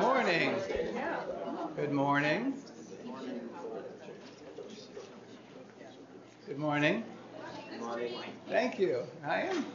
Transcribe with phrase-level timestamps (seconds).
[0.00, 0.54] Morning.
[1.76, 2.54] Good morning.
[6.46, 7.04] Good morning.
[8.48, 9.02] Thank you.
[9.26, 9.66] I am.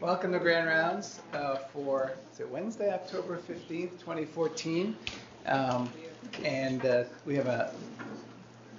[0.00, 4.96] Welcome to Grand Rounds uh, for is it Wednesday, October 15th, 2014.
[5.46, 5.90] Um,
[6.42, 7.74] and uh, we have a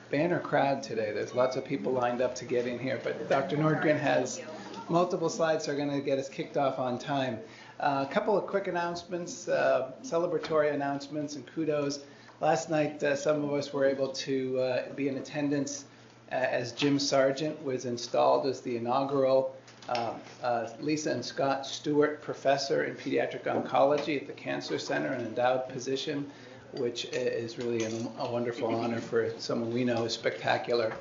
[0.10, 1.12] banner crowd today.
[1.14, 3.58] There's lots of people lined up to get in here, but Dr.
[3.58, 4.42] Nordgren has
[4.90, 7.40] multiple slides that are going to get us kicked off on time.
[7.80, 12.00] Uh, a couple of quick announcements, uh, celebratory announcements, and kudos.
[12.40, 15.86] Last night, uh, some of us were able to uh, be in attendance
[16.32, 19.56] uh, as Jim Sargent was installed as the inaugural
[19.90, 25.70] uh, Lisa and Scott Stewart Professor in Pediatric Oncology at the Cancer Center, an endowed
[25.70, 26.32] position,
[26.78, 30.94] which is really an, a wonderful honor for someone we know is spectacular.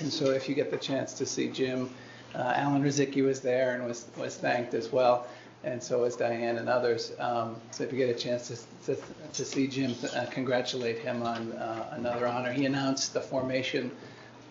[0.00, 1.90] And so, if you get the chance to see Jim,
[2.34, 5.26] Alan Ruzicki was there and was, was thanked as well
[5.64, 7.12] and so was Diane and others.
[7.18, 8.48] Um, so if you get a chance
[8.84, 12.52] to, to, to see Jim, uh, congratulate him on uh, another honor.
[12.52, 13.90] He announced the formation,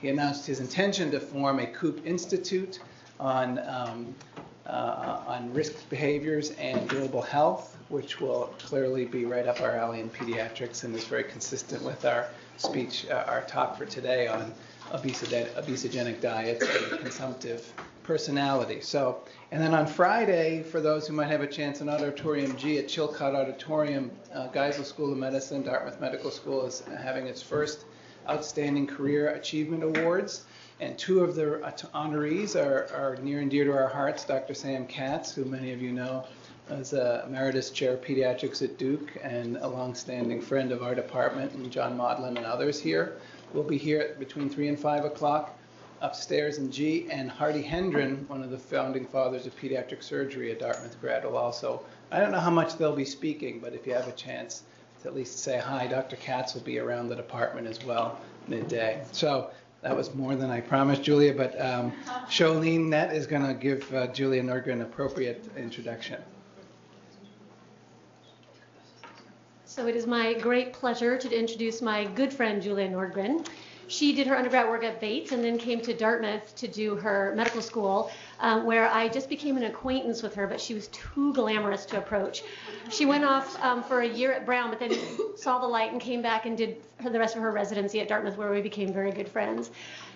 [0.01, 2.79] he announced his intention to form a Koop Institute
[3.19, 4.15] on, um,
[4.65, 9.99] uh, on risk behaviors and global health, which will clearly be right up our alley
[9.99, 14.53] in pediatrics and is very consistent with our speech, uh, our talk for today on
[14.91, 17.73] obesogenic diets and consumptive
[18.03, 18.81] personality.
[18.81, 22.77] So, and then on Friday, for those who might have a chance in Auditorium G
[22.77, 27.85] at Chilcott Auditorium, uh, Geisel School of Medicine, Dartmouth Medical School is having its first
[28.29, 30.43] Outstanding Career Achievement Awards.
[30.79, 31.61] And two of the
[31.93, 34.53] honorees are, are near and dear to our hearts Dr.
[34.53, 36.25] Sam Katz, who many of you know
[36.69, 41.51] as a emeritus chair of pediatrics at Duke and a longstanding friend of our department,
[41.53, 43.17] and John Maudlin and others here.
[43.53, 45.57] We'll be here between 3 and 5 o'clock
[46.01, 50.59] upstairs in G, and Hardy Hendren, one of the founding fathers of pediatric surgery at
[50.59, 51.81] Dartmouth Grad, will also.
[52.11, 54.63] I don't know how much they'll be speaking, but if you have a chance
[55.01, 56.17] to at least say hi, Dr.
[56.17, 59.03] Katz will be around the department as well midday.
[59.13, 59.49] So
[59.81, 61.93] that was more than I promised, Julia, but um,
[62.89, 66.21] Net is going to give uh, Julia Nordgren an appropriate introduction.
[69.73, 73.43] So it is my great pleasure to introduce my good friend Julia Nordgren.
[73.87, 77.33] She did her undergrad work at Bates and then came to Dartmouth to do her
[77.35, 81.33] medical school, um, where I just became an acquaintance with her, but she was too
[81.33, 82.43] glamorous to approach.
[82.89, 84.93] She went off um, for a year at Brown, but then
[85.35, 88.37] saw the light and came back and did the rest of her residency at Dartmouth,
[88.37, 89.71] where we became very good friends.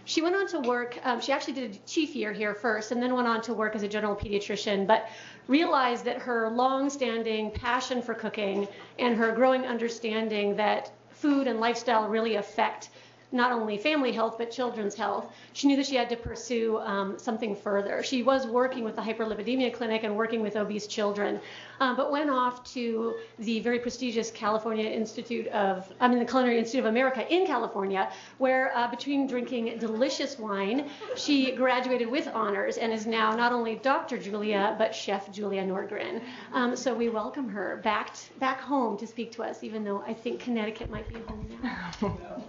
[0.06, 3.04] She went on to work, um, she actually did a chief year here first, and
[3.04, 5.10] then went on to work as a general pediatrician, but
[5.48, 8.68] realized that her long standing passion for cooking
[9.00, 12.90] and her growing understanding that food and lifestyle really affect
[13.32, 15.32] not only family health but children's health.
[15.54, 18.04] She knew that she had to pursue um, something further.
[18.04, 21.40] She was working with the hyperlipidemia clinic and working with obese children,
[21.80, 26.58] um, but went off to the very prestigious California Institute of, I mean, the Culinary
[26.58, 32.78] Institute of America in California, where uh, between drinking delicious wine, she graduated with honors
[32.78, 34.18] and is now not only Dr.
[34.18, 36.22] Julia but Chef Julia Nordgren.
[36.54, 40.14] Um, so we welcome her back back home to speak to us, even though I
[40.14, 41.92] think Connecticut might be home now.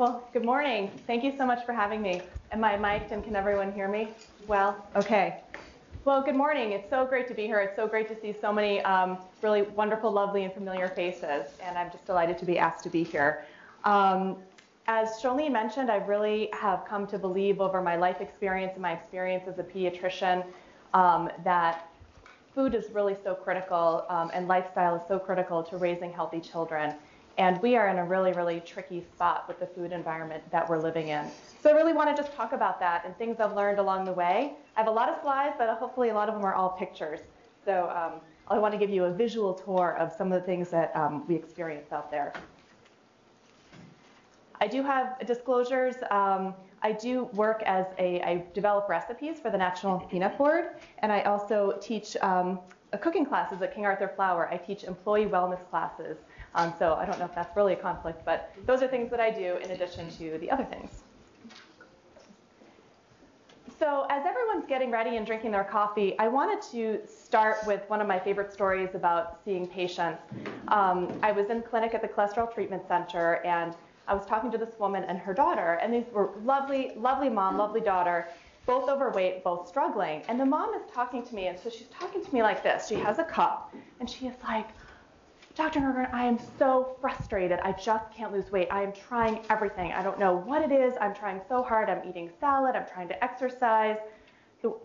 [0.00, 0.90] Well, good morning.
[1.06, 2.22] Thank you so much for having me.
[2.52, 4.08] Am I mic'd and can everyone hear me?
[4.46, 5.42] Well, okay.
[6.06, 6.72] Well, good morning.
[6.72, 7.60] It's so great to be here.
[7.60, 11.76] It's so great to see so many um, really wonderful, lovely, and familiar faces, and
[11.76, 13.44] I'm just delighted to be asked to be here.
[13.84, 14.38] Um,
[14.86, 18.94] as Charlene mentioned, I really have come to believe over my life experience and my
[18.94, 20.46] experience as a pediatrician
[20.94, 21.90] um, that
[22.54, 26.94] food is really so critical um, and lifestyle is so critical to raising healthy children.
[27.40, 30.78] And we are in a really, really tricky spot with the food environment that we're
[30.78, 31.24] living in.
[31.62, 34.12] So I really want to just talk about that and things I've learned along the
[34.12, 34.52] way.
[34.76, 37.20] I have a lot of slides, but hopefully a lot of them are all pictures.
[37.64, 40.68] So um, I want to give you a visual tour of some of the things
[40.68, 42.34] that um, we experience out there.
[44.60, 45.94] I do have disclosures.
[46.10, 46.52] Um,
[46.82, 51.22] I do work as a, I develop recipes for the National Peanut Board, and I
[51.22, 52.60] also teach um,
[53.00, 54.46] cooking classes at King Arthur Flour.
[54.52, 56.18] I teach employee wellness classes.
[56.54, 59.20] Um, so I don't know if that's really a conflict, but those are things that
[59.20, 61.02] I do in addition to the other things.
[63.78, 68.02] So as everyone's getting ready and drinking their coffee, I wanted to start with one
[68.02, 70.20] of my favorite stories about seeing patients.
[70.68, 73.74] Um, I was in clinic at the Cholesterol Treatment Center, and
[74.06, 77.56] I was talking to this woman and her daughter, and these were lovely, lovely mom,
[77.56, 78.28] lovely daughter,
[78.66, 80.22] both overweight, both struggling.
[80.28, 82.86] And the mom is talking to me, and so she's talking to me like this.
[82.86, 84.68] She has a cup, and she is like,
[85.60, 85.80] Dr.
[85.80, 87.58] Nordgren, I am so frustrated.
[87.62, 88.68] I just can't lose weight.
[88.70, 89.92] I am trying everything.
[89.92, 90.94] I don't know what it is.
[91.02, 91.90] I'm trying so hard.
[91.90, 92.74] I'm eating salad.
[92.76, 93.98] I'm trying to exercise.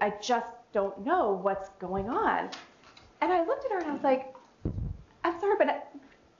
[0.01, 2.49] I just don't know what's going on.
[3.21, 4.35] And I looked at her and I was like,
[5.23, 5.77] I'm sorry, but uh,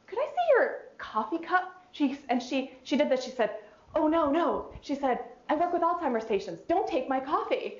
[0.05, 1.85] could I see your coffee cup?
[1.93, 3.23] She, and she, she did this.
[3.23, 3.51] She said,
[3.95, 4.73] oh, no, no.
[4.81, 6.61] She said, I work with Alzheimer's patients.
[6.67, 7.75] Don't take my coffee.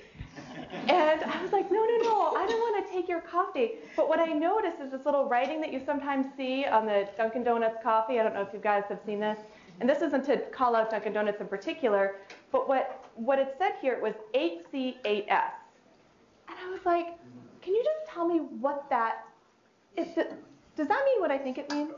[0.88, 3.74] And I was like, no, no, no, I don't want to take your coffee.
[3.96, 7.44] But what I noticed is this little writing that you sometimes see on the Dunkin'
[7.44, 8.20] Donuts coffee.
[8.20, 9.40] I don't know if you guys have seen this.
[9.80, 12.16] And this isn't to call out Dunkin' Donuts in particular,
[12.52, 15.52] but what, what it said here was 8C8S.
[16.48, 17.08] And I was like,
[17.62, 19.26] can you just tell me what that
[19.98, 20.08] is?
[20.16, 21.92] Does that mean what I think it means?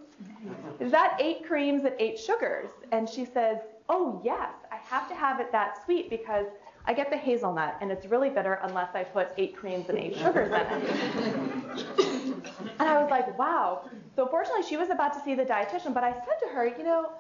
[0.80, 2.70] Is that eight creams and eight sugars?
[2.92, 3.58] And she says,
[3.90, 6.46] oh, yes, I have to have it that sweet because
[6.88, 10.16] I get the hazelnut, and it's really bitter unless I put eight creams and eight
[10.16, 10.90] sugars in it.
[12.80, 13.90] and I was like, wow.
[14.16, 16.86] So fortunately, she was about to see the dietitian, but I said to her, you
[16.86, 17.12] know,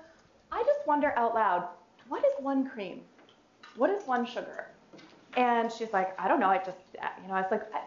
[0.54, 1.68] I just wonder out loud,
[2.08, 3.02] what is one cream?
[3.75, 4.69] What is one sugar?
[5.36, 6.50] And she's like, I don't know.
[6.50, 7.81] I just, uh, you know, I was like, I,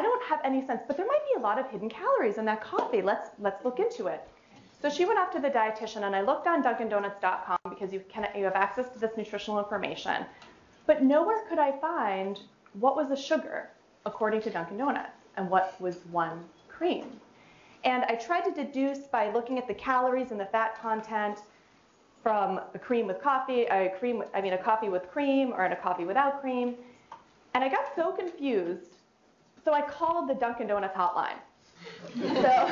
[0.00, 2.44] I don't have any sense, but there might be a lot of hidden calories in
[2.46, 3.00] that coffee.
[3.00, 4.22] Let's let's look into it.
[4.82, 8.28] So she went up to the dietitian, and I looked on DunkinDonuts.com because you can
[8.36, 10.24] you have access to this nutritional information.
[10.90, 12.40] But nowhere could I find
[12.72, 13.70] what was a sugar
[14.06, 17.20] according to Dunkin' Donuts and what was one cream.
[17.84, 21.38] And I tried to deduce by looking at the calories and the fat content
[22.24, 25.70] from a cream with coffee, a cream, I mean a coffee with cream or in
[25.70, 26.74] a coffee without cream.
[27.54, 28.96] And I got so confused,
[29.64, 31.38] so I called the Dunkin' Donuts hotline.
[32.42, 32.68] so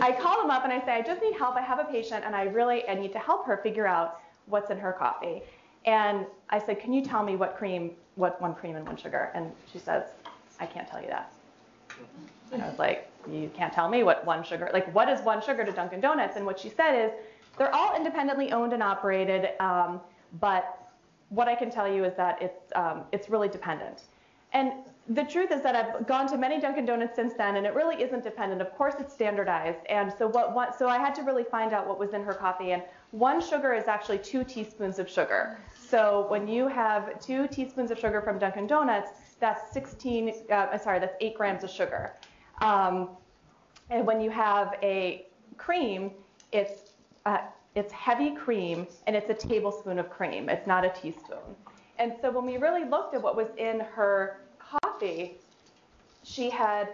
[0.00, 1.54] I call them up and I say, I just need help.
[1.54, 4.72] I have a patient and I really I need to help her figure out what's
[4.72, 5.44] in her coffee.
[5.84, 9.30] And I said, can you tell me what cream, what one cream and one sugar?
[9.34, 10.04] And she says,
[10.60, 11.32] I can't tell you that.
[12.52, 15.42] And I was like, you can't tell me what one sugar, like what is one
[15.42, 16.36] sugar to Dunkin' Donuts?
[16.36, 17.12] And what she said is,
[17.56, 20.00] they're all independently owned and operated, um,
[20.40, 20.90] but
[21.28, 24.02] what I can tell you is that it's, um, it's really dependent.
[24.52, 24.72] And
[25.08, 28.02] the truth is that I've gone to many Dunkin' Donuts since then, and it really
[28.02, 28.60] isn't dependent.
[28.60, 29.80] Of course, it's standardized.
[29.88, 32.34] And so what, what so I had to really find out what was in her
[32.34, 32.72] coffee.
[32.72, 32.82] And
[33.14, 35.56] one sugar is actually two teaspoons of sugar.
[35.88, 40.98] So when you have two teaspoons of sugar from Dunkin' Donuts, that's 16, uh, sorry,
[40.98, 42.14] that's eight grams of sugar.
[42.60, 43.10] Um,
[43.88, 45.26] and when you have a
[45.58, 46.10] cream,
[46.50, 46.94] it's,
[47.24, 47.38] uh,
[47.76, 50.48] it's heavy cream and it's a tablespoon of cream.
[50.48, 51.54] It's not a teaspoon.
[52.00, 55.36] And so when we really looked at what was in her coffee,
[56.24, 56.88] she had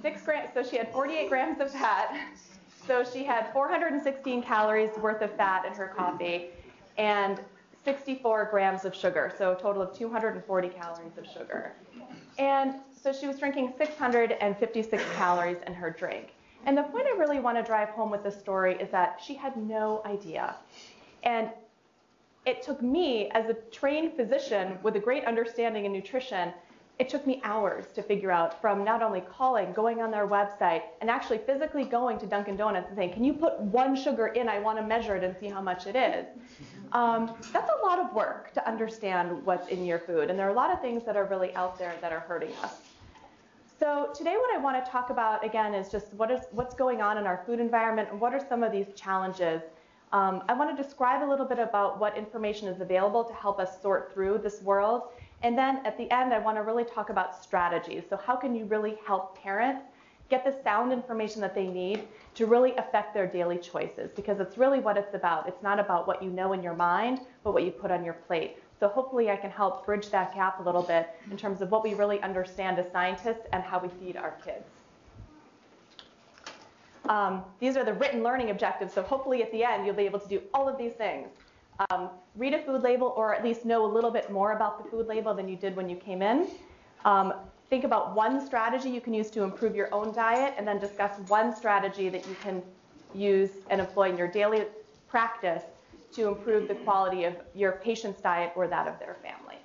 [0.00, 2.16] six grams, so she had 48 grams of fat,
[2.86, 6.50] so she had 416 calories worth of fat in her coffee
[6.98, 7.40] and
[7.84, 11.72] 64 grams of sugar, so a total of 240 calories of sugar.
[12.38, 16.32] And so she was drinking 656 calories in her drink.
[16.66, 19.34] And the point I really want to drive home with this story is that she
[19.34, 20.56] had no idea.
[21.22, 21.50] And
[22.46, 26.52] it took me, as a trained physician with a great understanding in nutrition,
[26.98, 30.82] it took me hours to figure out from not only calling, going on their website,
[31.00, 34.48] and actually physically going to Dunkin' Donuts and saying, Can you put one sugar in?
[34.48, 36.26] I want to measure it and see how much it is.
[36.92, 40.30] Um, that's a lot of work to understand what's in your food.
[40.30, 42.52] And there are a lot of things that are really out there that are hurting
[42.62, 42.76] us.
[43.80, 47.02] So today what I want to talk about again is just what is what's going
[47.02, 49.62] on in our food environment and what are some of these challenges.
[50.12, 53.58] Um, I want to describe a little bit about what information is available to help
[53.58, 55.08] us sort through this world
[55.44, 58.04] and then at the end, I want to really talk about strategies.
[58.08, 59.84] So how can you really help parents
[60.30, 64.10] get the sound information that they need to really affect their daily choices?
[64.16, 65.46] Because it's really what it's about.
[65.46, 68.14] It's not about what you know in your mind, but what you put on your
[68.14, 68.56] plate.
[68.80, 71.84] So hopefully I can help bridge that gap a little bit in terms of what
[71.84, 74.64] we really understand as scientists and how we feed our kids.
[77.06, 80.20] Um, these are the written learning objectives, so hopefully at the end you'll be able
[80.20, 81.28] to do all of these things
[81.90, 84.90] um, read a food label or at least know a little bit more about the
[84.90, 86.48] food label than you did when you came in.
[87.04, 87.34] Um,
[87.70, 91.18] think about one strategy you can use to improve your own diet and then discuss
[91.28, 92.62] one strategy that you can
[93.14, 94.64] use and employ in your daily
[95.08, 95.62] practice
[96.12, 99.58] to improve the quality of your patient's diet or that of their family.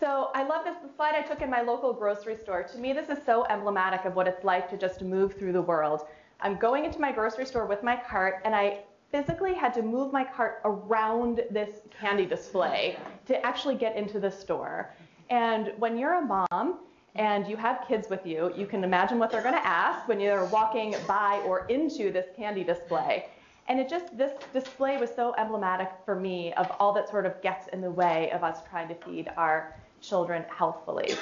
[0.00, 2.64] So I love this slide I took in my local grocery store.
[2.64, 5.62] To me, this is so emblematic of what it's like to just move through the
[5.62, 6.02] world.
[6.42, 8.80] I'm going into my grocery store with my cart, and I
[9.12, 12.96] physically had to move my cart around this candy display
[13.26, 14.92] to actually get into the store.
[15.30, 16.80] And when you're a mom
[17.14, 20.18] and you have kids with you, you can imagine what they're going to ask when
[20.18, 23.26] you're walking by or into this candy display.
[23.68, 27.40] And it just, this display was so emblematic for me of all that sort of
[27.42, 31.14] gets in the way of us trying to feed our children healthfully.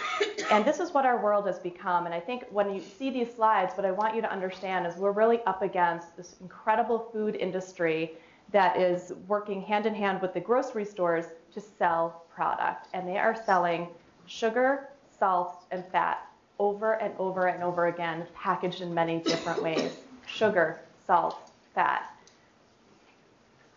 [0.51, 2.07] And this is what our world has become.
[2.07, 4.97] And I think when you see these slides, what I want you to understand is
[4.97, 8.13] we're really up against this incredible food industry
[8.53, 12.89] that is working hand in hand with the grocery stores to sell product.
[12.95, 13.87] And they are selling
[14.27, 16.27] sugar, salt, and fat
[16.59, 19.97] over and over and over again, packaged in many different ways.
[20.27, 22.15] Sugar, salt, fat.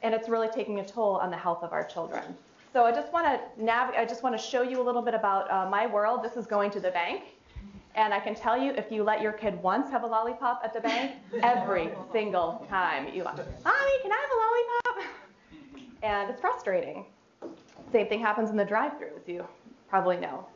[0.01, 2.35] And it's really taking a toll on the health of our children.
[2.73, 5.13] So I just want to nav- I just want to show you a little bit
[5.13, 6.23] about uh, my world.
[6.23, 7.21] This is going to the bank.
[7.95, 10.73] And I can tell you, if you let your kid once have a lollipop at
[10.73, 11.11] the bank,
[11.43, 15.13] every single time you, like, mommy, can I have a lollipop?
[16.01, 17.05] And it's frustrating.
[17.91, 19.45] Same thing happens in the drive-through, as you
[19.87, 20.47] probably know.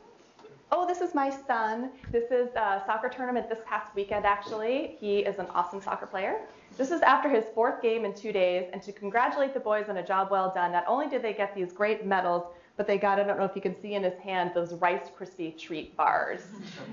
[0.72, 1.92] Oh, this is my son.
[2.10, 4.96] This is a soccer tournament this past weekend, actually.
[4.98, 6.40] He is an awesome soccer player.
[6.78, 9.96] This is after his fourth game in two days, and to congratulate the boys on
[9.96, 12.44] a job well done, not only did they get these great medals,
[12.76, 15.10] but they got, I don't know if you can see in his hand, those Rice
[15.18, 16.42] Krispie treat bars.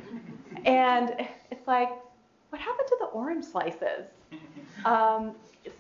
[0.65, 1.13] and
[1.51, 1.89] it's like,
[2.49, 4.07] what happened to the orange slices?
[4.85, 5.35] Um,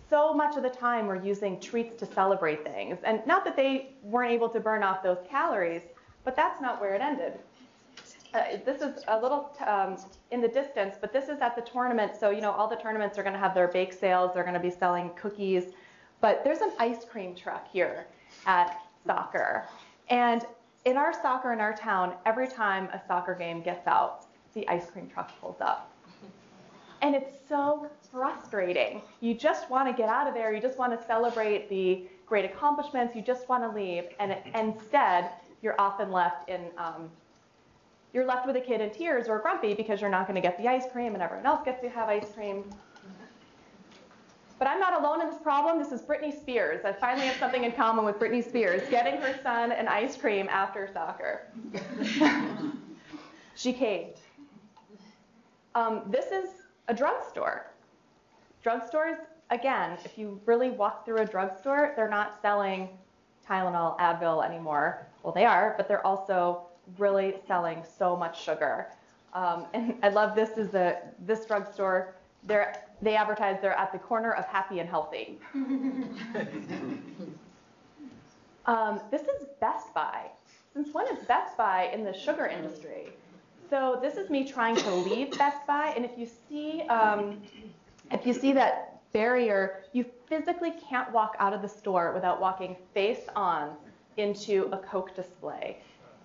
[0.07, 2.99] so much of the time we're using treats to celebrate things.
[3.03, 5.81] And not that they weren't able to burn off those calories,
[6.23, 7.33] but that's not where it ended.
[8.35, 9.95] Uh, this is a little um,
[10.31, 12.11] in the distance, but this is at the tournament.
[12.19, 14.31] So, you know, all the tournaments are going to have their bake sales.
[14.33, 15.71] They're going to be selling cookies.
[16.19, 18.07] But there's an ice cream truck here
[18.45, 19.63] at soccer.
[20.09, 20.45] And
[20.83, 24.89] in our soccer in our town, every time a soccer game gets out, the ice
[24.89, 25.93] cream truck pulls up.
[27.01, 29.01] And it's so frustrating.
[29.21, 30.53] You just want to get out of there.
[30.53, 33.15] You just want to celebrate the great accomplishments.
[33.15, 34.05] You just want to leave.
[34.19, 35.29] And it, instead,
[35.61, 37.09] you're often left in um,
[38.15, 40.57] you're left with a kid in tears or grumpy because you're not going to get
[40.57, 42.63] the ice cream and everyone else gets to have ice cream.
[44.57, 45.77] But I'm not alone in this problem.
[45.77, 46.85] This is Britney Spears.
[46.85, 50.47] I finally have something in common with Britney Spears, getting her son an ice cream
[50.47, 51.51] after soccer.
[53.55, 54.19] she caved.
[55.75, 56.47] Um, this is
[56.87, 57.69] a drugstore.
[58.65, 62.87] Drugstores, again, if you really walk through a drugstore, they're not selling
[63.45, 65.05] Tylenol, Advil anymore.
[65.21, 66.67] Well, they are, but they're also
[66.97, 68.87] really selling so much sugar.
[69.33, 72.15] Um, and I love this is the this drugstore.
[72.43, 75.39] They're, they advertise they're at the corner of happy and healthy.
[78.65, 80.27] um, this is Best Buy.
[80.73, 83.07] Since when is Best Buy in the sugar industry?
[83.69, 87.41] So this is me trying to leave Best Buy, and if you see um,
[88.11, 92.75] if you see that barrier, you physically can't walk out of the store without walking
[92.93, 93.71] face on
[94.17, 95.77] into a Coke display.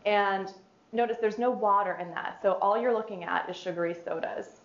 [0.06, 0.52] And
[0.92, 2.38] notice there's no water in that.
[2.42, 4.60] So all you're looking at is sugary sodas.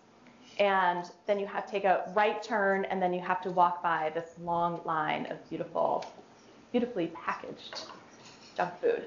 [0.58, 3.82] And then you have to take a right turn and then you have to walk
[3.82, 6.04] by this long line of beautiful,
[6.72, 7.82] beautifully packaged
[8.56, 9.04] junk food.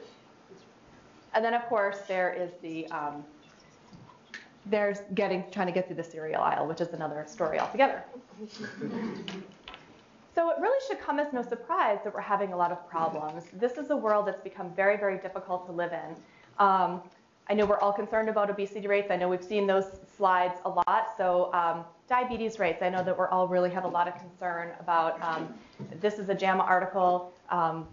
[1.33, 3.24] And then of course there is the, um,
[4.67, 8.03] there's getting, trying to get through the cereal aisle, which is another story altogether.
[10.39, 13.43] So it really should come as no surprise that we're having a lot of problems.
[13.51, 16.15] This is a world that's become very, very difficult to live in.
[16.60, 17.01] Um,
[17.50, 19.12] I know we're all concerned about obesity rates.
[19.12, 21.10] I know we've seen those slides a lot.
[21.17, 24.72] So um, diabetes rates, I know that we're all really have a lot of concern
[24.79, 25.22] about.
[25.22, 25.53] Um,
[26.00, 27.86] this is a JAMA article um,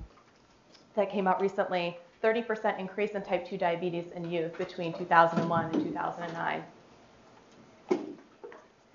[0.94, 1.98] that came out recently.
[2.22, 6.62] 30% increase in type 2 diabetes in youth between 2001 and 2009.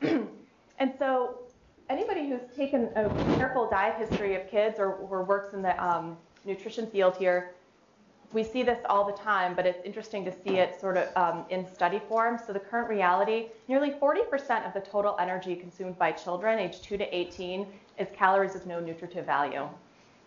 [0.79, 1.41] and so
[1.91, 6.17] anybody who's taken a careful diet history of kids or, or works in the um,
[6.45, 7.53] nutrition field here,
[8.31, 11.45] we see this all the time, but it's interesting to see it sort of um,
[11.50, 12.39] in study form.
[12.48, 16.98] So the current reality, nearly 40% of the total energy consumed by children aged 2
[16.98, 17.67] to 18
[18.00, 19.67] is calories with no nutritive value.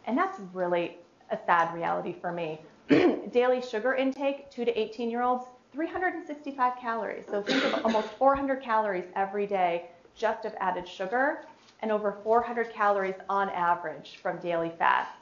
[0.06, 0.98] And that's really
[1.30, 2.60] a sad reality for me.
[3.32, 7.24] Daily sugar intake, 2 to 18 year olds, 365 calories.
[7.26, 11.46] So think of almost 400 calories every day just of added sugar
[11.84, 15.14] and over 400 calories on average from daily fat.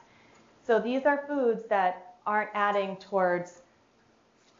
[0.65, 3.59] So these are foods that aren't adding towards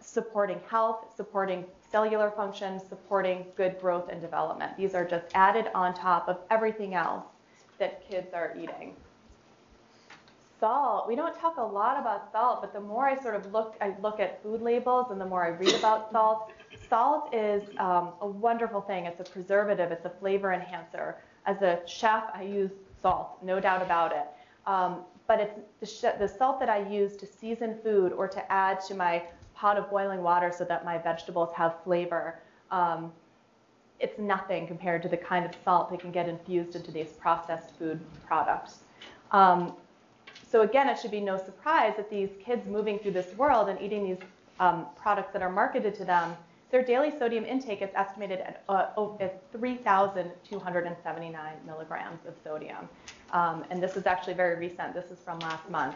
[0.01, 4.75] supporting health, supporting cellular function, supporting good growth and development.
[4.75, 7.23] These are just added on top of everything else
[7.79, 8.97] that kids are eating.
[10.59, 11.07] Salt.
[11.07, 13.95] We don't talk a lot about salt, but the more I sort of look, I
[14.01, 16.51] look at food labels and the more I read about salt,
[16.89, 19.05] salt is um, a wonderful thing.
[19.05, 21.15] It's a preservative, it's a flavor enhancer.
[21.45, 22.71] As a chef, I use
[23.01, 24.25] salt, no doubt about it.
[24.65, 28.81] Um, but it's the, the salt that I use to season food or to add
[28.87, 29.23] to my
[29.55, 32.39] pot of boiling water so that my vegetables have flavor.
[32.71, 33.11] Um,
[33.99, 37.71] it's nothing compared to the kind of salt that can get infused into these processed
[37.77, 38.79] food products.
[39.31, 39.73] Um,
[40.49, 43.81] so again, it should be no surprise that these kids moving through this world and
[43.81, 44.17] eating these
[44.59, 46.35] um, products that are marketed to them,
[46.73, 48.87] their daily sodium intake is estimated at, uh,
[49.51, 52.89] 3,279 milligrams of sodium.
[53.29, 54.95] Um, and this is actually very recent.
[54.95, 55.93] This is from last month.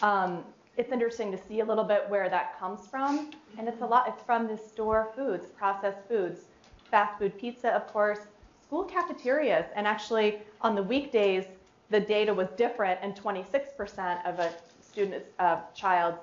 [0.00, 0.42] Um,
[0.78, 4.08] it's interesting to see a little bit where that comes from, and it's a lot.
[4.08, 6.46] It's from the store foods, processed foods,
[6.90, 8.20] fast food pizza, of course,
[8.62, 11.44] school cafeterias, and actually on the weekdays,
[11.90, 14.50] the data was different, and 26% of a
[14.80, 16.16] student's uh, child's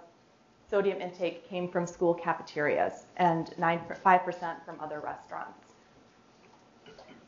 [0.72, 5.60] sodium intake came from school cafeterias, and 9, 5% from other restaurants.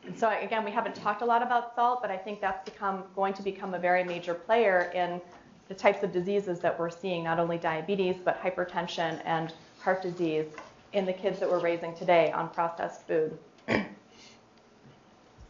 [0.06, 3.04] And so again, we haven't talked a lot about salt, but I think that's become
[3.16, 5.22] going to become a very major player in
[5.68, 10.48] the types of diseases that we're seeing, not only diabetes, but hypertension and heart disease
[10.94, 13.38] in the kids that we're raising today on processed food.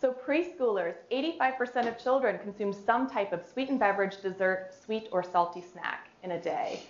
[0.02, 5.64] so preschoolers, 85% of children consume some type of sweetened beverage, dessert, sweet or salty
[5.74, 6.84] snack in a day,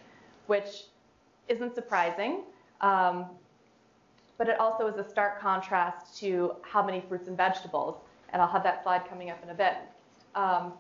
[0.47, 0.83] which
[1.47, 2.41] isn't surprising.
[2.81, 3.25] Um,
[4.37, 7.97] but it also is a stark contrast to how many fruits and vegetables.
[8.31, 9.75] And I'll have that slide coming up in a bit.
[10.35, 10.73] Um,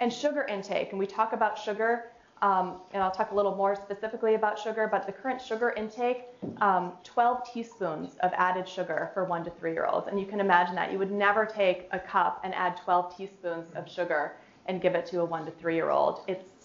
[0.00, 2.10] and sugar intake, and we talk about sugar,
[2.42, 6.24] um, and I'll talk a little more specifically about sugar, but the current sugar intake,
[6.62, 10.08] um, 12 teaspoons of added sugar for one to three year olds.
[10.08, 10.90] And you can imagine that.
[10.90, 15.04] You would never take a cup and add 12 teaspoons of sugar and give it
[15.06, 16.20] to a one to three year old.
[16.28, 16.59] It's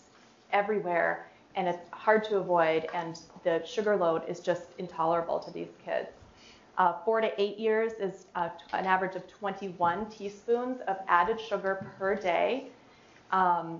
[0.52, 5.70] everywhere and it's hard to avoid, and the sugar load is just intolerable to these
[5.84, 6.10] kids.
[6.78, 11.90] Uh, four to eight years is uh, an average of 21 teaspoons of added sugar
[11.98, 12.68] per day.
[13.32, 13.80] Um,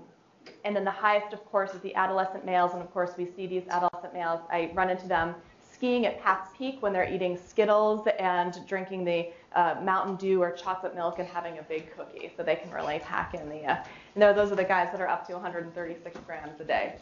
[0.64, 2.72] and then the highest, of course, is the adolescent males.
[2.72, 4.40] And of course, we see these adolescent males.
[4.50, 5.34] I run into them
[5.76, 10.50] skiing at Pat's Peak when they're eating Skittles and drinking the uh, Mountain Dew or
[10.50, 12.32] chocolate milk and having a big cookie.
[12.34, 13.62] So they can really pack in the.
[13.64, 16.94] Uh, and those are the guys that are up to 136 grams a day.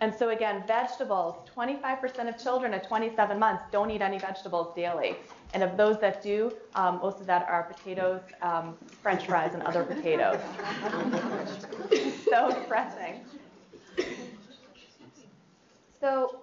[0.00, 5.14] And so again, vegetables, 25% of children at 27 months don't eat any vegetables daily.
[5.54, 9.62] And of those that do, um, most of that are potatoes, um, french fries, and
[9.62, 10.40] other potatoes.
[12.28, 13.20] so depressing.
[16.00, 16.39] So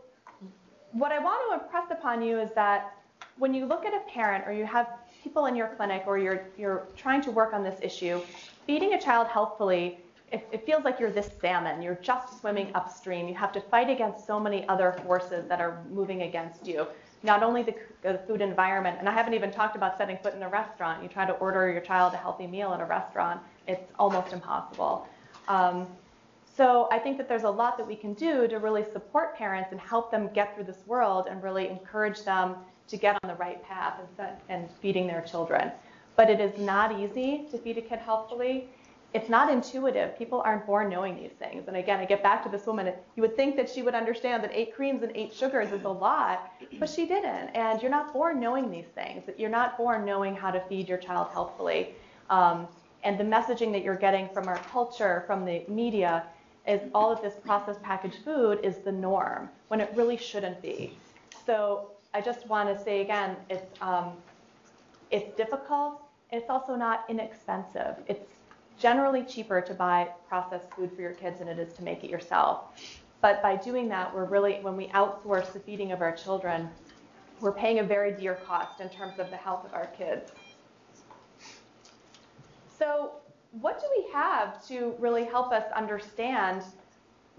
[0.97, 2.95] what I want to impress upon you is that
[3.38, 4.88] when you look at a parent or you have
[5.23, 8.19] people in your clinic or you're, you're trying to work on this issue,
[8.65, 9.99] feeding a child healthfully
[10.31, 11.81] it, it, feels like you're this salmon.
[11.81, 13.29] You're just swimming upstream.
[13.29, 16.86] You have to fight against so many other forces that are moving against you.
[17.23, 20.43] Not only the, the, food environment, and I haven't even talked about setting foot in
[20.43, 21.01] a restaurant.
[21.01, 25.07] You try to order your child a healthy meal at a restaurant, it's almost impossible.
[25.47, 25.88] Um,
[26.58, 29.70] so I think that there's a lot that we can do to really support parents
[29.72, 32.56] and help them get through this world and really encourage them
[32.88, 35.72] to get on the right path and, and feeding their children.
[36.15, 38.70] But it is not easy to feed a kid healthfully
[39.13, 40.17] it's not intuitive.
[40.17, 41.67] People aren't born knowing these things.
[41.67, 42.93] And again, I get back to this woman.
[43.15, 45.89] You would think that she would understand that eight creams and eight sugars is a
[45.89, 47.50] lot, but she didn't.
[47.56, 49.24] And you're not born knowing these things.
[49.38, 51.96] You're not born knowing how to feed your child healthfully.
[52.30, 52.67] Um,
[53.04, 56.26] and the messaging that you're getting from our culture, from the media,
[56.67, 60.97] is all of this processed packaged food is the norm when it really shouldn't be.
[61.45, 64.12] So I just want to say again, it's um,
[65.12, 66.01] it's difficult.
[66.32, 67.95] It's also not inexpensive.
[68.08, 68.30] It's
[68.77, 72.10] generally cheaper to buy processed food for your kids than it is to make it
[72.10, 72.80] yourself.
[73.21, 76.69] But by doing that, we're really, when we outsource the feeding of our children,
[77.39, 80.32] we're paying a very dear cost in terms of the health of our kids.
[82.77, 83.12] So,
[83.62, 86.63] what do we have to really help us understand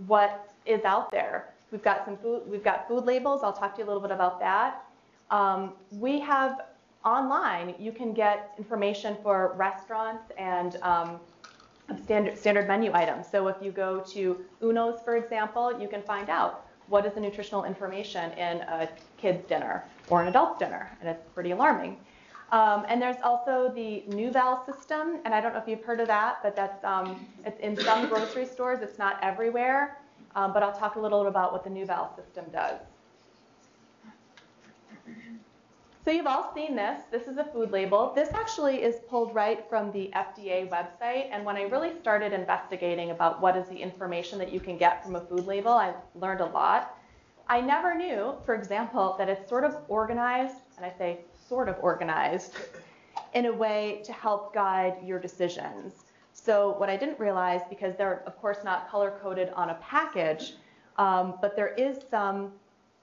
[0.06, 1.52] what is out there?
[1.70, 3.42] We've got some food, we've got food labels.
[3.42, 4.84] I'll talk to you a little bit about that.
[5.30, 6.62] Um, we have
[7.04, 11.20] online, you can get information for restaurants and um,
[12.04, 13.26] standard, standard menu items.
[13.30, 17.20] So if you go to Uno's, for example, you can find out what is the
[17.20, 21.98] nutritional information in a kid's dinner or an adult's dinner, and it's pretty alarming.
[22.50, 26.06] Um, and there's also the Nuval system, and I don't know if you've heard of
[26.06, 28.80] that, but that's um, it's in some grocery stores.
[28.80, 29.98] It's not everywhere,
[30.34, 32.80] um, but I'll talk a little about what the Nuval system does.
[36.08, 37.02] So you've all seen this.
[37.10, 38.14] This is a food label.
[38.14, 41.28] This actually is pulled right from the FDA website.
[41.30, 45.04] And when I really started investigating about what is the information that you can get
[45.04, 46.96] from a food label, I learned a lot.
[47.46, 51.76] I never knew, for example, that it's sort of organized, and I say sort of
[51.80, 52.54] organized,
[53.34, 56.04] in a way to help guide your decisions.
[56.32, 60.54] So what I didn't realize, because they're of course not color coded on a package,
[60.96, 62.52] um, but there is some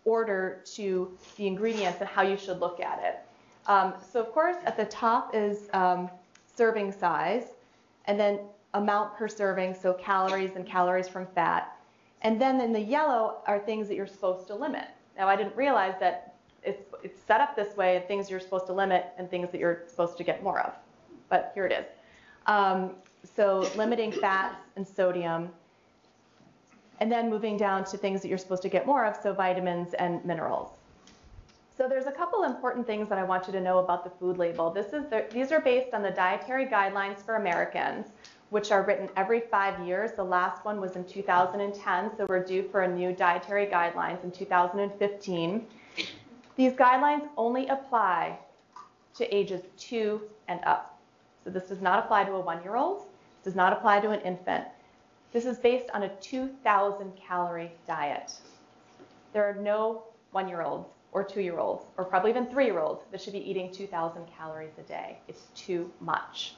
[0.06, 3.20] order to the ingredients and how you should look at it.
[3.68, 6.10] Um, so of course, at the top is um,
[6.56, 7.48] serving size,
[8.06, 8.40] and then
[8.74, 11.76] amount per serving, so calories and calories from fat.
[12.22, 14.88] And then in the yellow are things that you're supposed to limit.
[15.18, 16.35] Now, I didn't realize that
[17.06, 19.84] it's, set up this way, and things you're supposed to limit and things that you're
[19.88, 20.74] supposed to get more of.
[21.30, 21.86] But here it is.
[22.48, 22.92] Um,
[23.36, 25.50] so limiting fats and sodium,
[27.00, 29.94] and then moving down to things that you're supposed to get more of, so vitamins
[29.96, 30.72] and minerals.
[31.78, 34.38] So there's a couple important things that I want you to know about the food
[34.38, 34.70] label.
[34.70, 38.08] This is the, these are based on the Dietary Guidelines for Americans,
[38.50, 40.12] which are written every five years.
[40.14, 44.32] The last one was in 2010, so we're due for a new dietary guidelines in
[44.32, 45.68] 2015.
[46.56, 48.38] These guidelines only apply
[49.16, 51.00] to ages two and up.
[51.44, 53.00] So this does not apply to a one-year-old,
[53.44, 54.66] This does not apply to an infant.
[55.32, 58.34] This is based on a 2,000 calorie diet.
[59.34, 64.26] There are no one-year-olds or two-year-olds, or probably even three-year-olds, that should be eating 2,000
[64.38, 65.18] calories a day.
[65.28, 66.56] It's too much.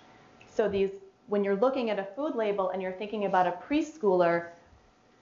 [0.51, 0.91] So these,
[1.27, 4.47] when you're looking at a food label and you're thinking about a preschooler,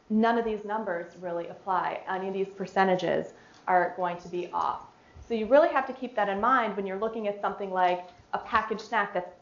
[0.09, 2.01] none of these numbers really apply.
[2.09, 3.33] Any of these percentages
[3.67, 4.82] are going to be off.
[5.28, 8.08] So you really have to keep that in mind when you're looking at something like
[8.34, 9.34] a packaged snack that's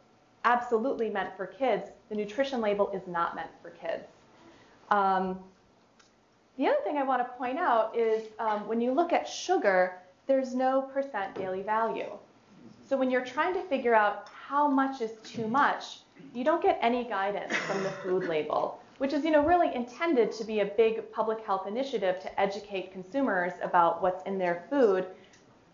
[0.46, 1.90] absolutely meant for kids.
[2.10, 4.06] The nutrition label is not meant for kids.
[4.90, 5.40] Um,
[6.58, 9.98] the other thing I want to point out is um, when you look at sugar,
[10.28, 12.12] there's no percent daily value.
[12.88, 16.00] So when you're trying to figure out how much is too much,
[16.34, 20.32] you don't get any guidance from the food label, which is you know really intended
[20.32, 25.06] to be a big public health initiative to educate consumers about what's in their food.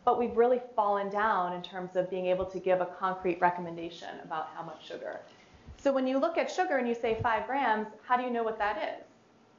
[0.03, 4.09] But we've really fallen down in terms of being able to give a concrete recommendation
[4.23, 5.19] about how much sugar.
[5.77, 8.41] So when you look at sugar and you say five grams, how do you know
[8.41, 9.05] what that is?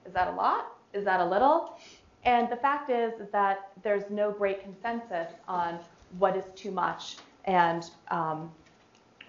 [0.04, 0.72] Is that a lot?
[0.92, 1.78] Is that a little?
[2.24, 5.78] And the fact is, is that there's no great consensus on
[6.18, 8.50] what is too much and um,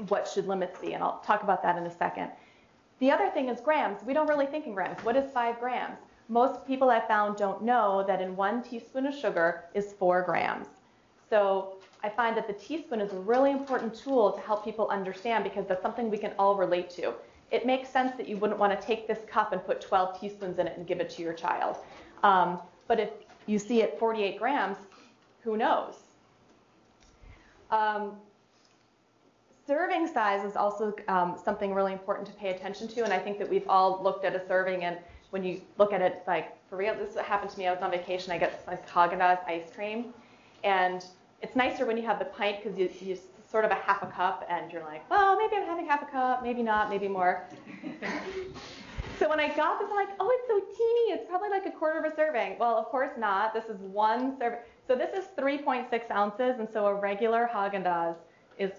[0.07, 0.93] what should limits be.
[0.93, 2.31] And I'll talk about that in a second.
[3.01, 4.01] The other thing is grams.
[4.03, 5.03] We don't really think in grams.
[5.03, 5.97] What is five grams?
[6.29, 10.67] Most people I found don't know that in one teaspoon of sugar is four grams.
[11.29, 15.43] So I find that the teaspoon is a really important tool to help people understand
[15.43, 17.13] because that's something we can all relate to
[17.51, 20.57] it makes sense that you wouldn't want to take this cup and put 12 teaspoons
[20.57, 21.75] in it and give it to your child.
[22.23, 23.09] Um, but if
[23.45, 24.77] you see it 48 grams,
[25.43, 25.95] who knows?
[27.69, 28.13] Um,
[29.71, 33.39] serving size is also um, something really important to pay attention to, and I think
[33.39, 34.97] that we've all looked at a serving, and
[35.29, 37.67] when you look at it, it's like, for real, this happened to me.
[37.67, 40.13] I was on vacation, I got like Haagen-Dazs ice cream,
[40.65, 41.05] and
[41.41, 43.17] it's nicer when you have the pint because you, you
[43.49, 46.11] sort of a half a cup, and you're like, well, maybe I'm having half a
[46.11, 47.47] cup, maybe not, maybe more.
[49.19, 51.13] so when I got this, I'm like, oh, it's so teeny.
[51.13, 52.57] It's probably like a quarter of a serving.
[52.59, 53.53] Well, of course not.
[53.53, 54.59] This is one serving.
[54.85, 58.17] So this is 3.6 ounces, and so a regular Haagen-Dazs
[58.59, 58.71] is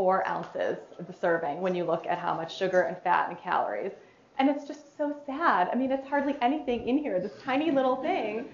[0.00, 3.38] four ounces of the serving when you look at how much sugar and fat and
[3.38, 3.92] calories.
[4.38, 5.68] And it's just so sad.
[5.70, 8.48] I mean, it's hardly anything in here, this tiny little thing,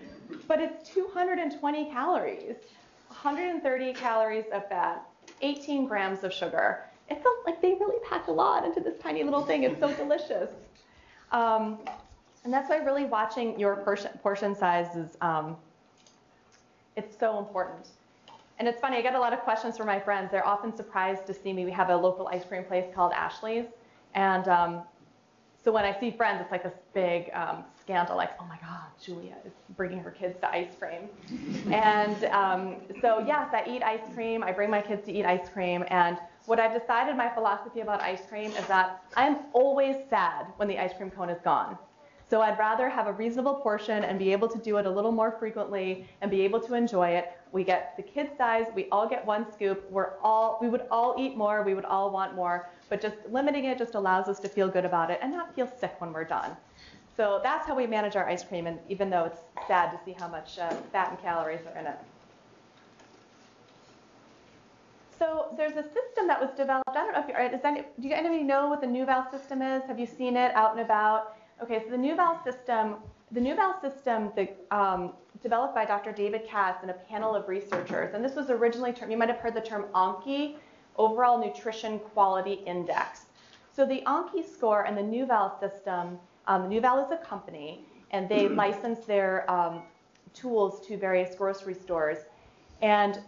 [0.48, 2.56] but it's 220 calories,
[3.06, 5.06] 130 calories of fat,
[5.40, 6.82] 18 grams of sugar.
[7.08, 9.62] It felt like they really packed a lot into this tiny little thing.
[9.62, 10.50] It's so delicious.
[11.30, 11.78] Um,
[12.42, 15.56] and that's why really watching your portion, portion size is um,
[16.96, 17.86] it's so important.
[18.58, 20.30] And it's funny, I get a lot of questions from my friends.
[20.30, 21.64] They're often surprised to see me.
[21.64, 23.66] We have a local ice cream place called Ashley's.
[24.14, 24.82] And um,
[25.62, 28.86] so when I see friends, it's like this big um, scandal, like, oh my God,
[29.02, 31.08] Julia is bringing her kids to ice cream.
[31.72, 34.42] and um, so, yes, I eat ice cream.
[34.42, 35.84] I bring my kids to eat ice cream.
[35.88, 40.68] And what I've decided my philosophy about ice cream is that I'm always sad when
[40.68, 41.76] the ice cream cone is gone.
[42.28, 45.12] So I'd rather have a reasonable portion and be able to do it a little
[45.12, 47.32] more frequently and be able to enjoy it.
[47.56, 49.90] We get the kid size, we all get one scoop.
[49.90, 53.64] We're all we would all eat more, we would all want more, but just limiting
[53.64, 56.24] it just allows us to feel good about it and not feel sick when we're
[56.24, 56.54] done.
[57.16, 60.12] So that's how we manage our ice cream, and even though it's sad to see
[60.12, 61.96] how much uh, fat and calories are in it.
[65.18, 66.90] So there's a system that was developed.
[66.90, 69.82] I don't know if you're, any, do you anybody know what the Nuval system is?
[69.84, 71.38] Have you seen it out and about?
[71.62, 72.96] Okay, so the Nuval system,
[73.32, 75.14] the Nuval system, the, um,
[75.46, 76.10] developed by Dr.
[76.10, 79.38] David Katz and a panel of researchers, and this was originally termed, you might have
[79.38, 80.56] heard the term ONQI,
[80.96, 83.26] Overall Nutrition Quality Index.
[83.72, 88.48] So the ONQI score and the Nuval system, um, Nuval is a company, and they
[88.64, 89.82] license their um,
[90.34, 92.18] tools to various grocery stores.
[92.82, 93.20] And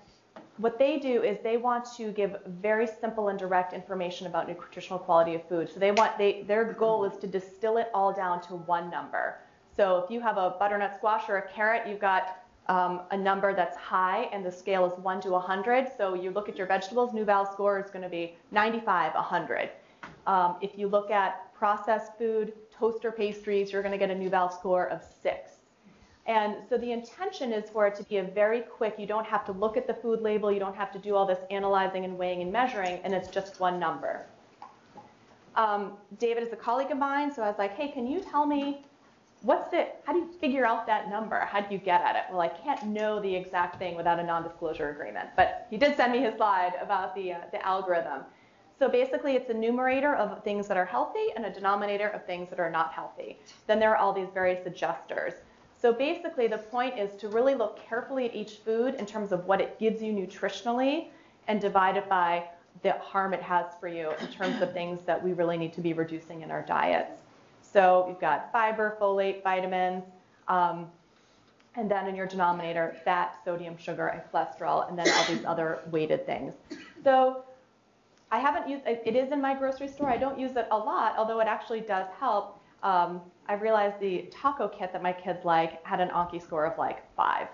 [0.56, 4.98] what they do is they want to give very simple and direct information about nutritional
[4.98, 5.70] quality of food.
[5.72, 9.38] So they want they their goal is to distill it all down to one number.
[9.78, 13.54] So if you have a butternut squash or a carrot, you've got um, a number
[13.54, 15.86] that's high, and the scale is 1 to 100.
[15.96, 19.70] So you look at your vegetables, Nuval score is going to be 95, 100.
[20.26, 24.52] Um, if you look at processed food, toaster pastries, you're going to get a Nuval
[24.52, 25.52] score of six.
[26.26, 29.46] And so the intention is for it to be a very quick, you don't have
[29.46, 32.18] to look at the food label, you don't have to do all this analyzing and
[32.18, 34.26] weighing and measuring, and it's just one number.
[35.54, 38.44] Um, David is a colleague of mine, so I was like, hey, can you tell
[38.44, 38.84] me
[39.42, 41.38] what's the, how do you figure out that number?
[41.40, 42.22] How do you get at it?
[42.30, 46.12] Well, I can't know the exact thing without a non-disclosure agreement, but he did send
[46.12, 48.22] me his slide about the, uh, the algorithm.
[48.78, 52.48] So basically, it's a numerator of things that are healthy and a denominator of things
[52.50, 53.38] that are not healthy.
[53.66, 55.34] Then there are all these various adjusters.
[55.80, 59.46] So basically, the point is to really look carefully at each food in terms of
[59.46, 61.08] what it gives you nutritionally
[61.48, 62.44] and divide it by
[62.82, 65.80] the harm it has for you in terms of things that we really need to
[65.80, 67.22] be reducing in our diets.
[67.72, 70.04] So you've got fiber, folate, vitamins,
[70.48, 70.86] um,
[71.76, 75.80] and then in your denominator, fat, sodium, sugar, and cholesterol, and then all these other
[75.90, 76.54] weighted things.
[77.04, 77.44] So
[78.30, 80.08] I haven't used it is in my grocery store.
[80.08, 82.58] I don't use it a lot, although it actually does help.
[82.82, 86.78] Um, I realized the taco kit that my kids like had an ONQI score of
[86.78, 87.48] like five.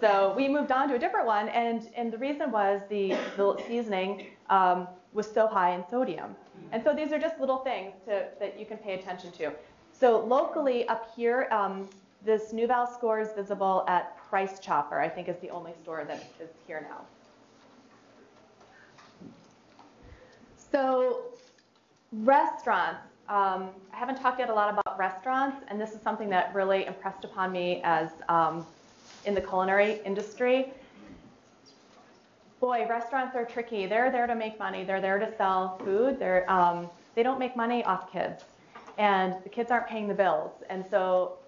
[0.00, 3.56] So we moved on to a different one, and, and the reason was the, the
[3.66, 6.36] seasoning um, was so high in sodium.
[6.72, 9.52] And so these are just little things to, that you can pay attention to.
[9.92, 11.88] So locally up here, um,
[12.24, 16.24] this Nuval score is visible at Price Chopper, I think is the only store that
[16.40, 17.02] is here now.
[20.72, 21.22] So
[22.12, 26.54] restaurants, um, I haven't talked yet a lot about restaurants, and this is something that
[26.54, 28.66] really impressed upon me as um,
[29.24, 30.72] in the culinary industry.
[32.60, 33.86] Boy, restaurants are tricky.
[33.86, 34.82] They're there to make money.
[34.82, 36.18] They're there to sell food.
[36.18, 38.44] They're, um, they don't make money off kids,
[38.96, 40.52] and the kids aren't paying the bills.
[40.70, 41.38] And so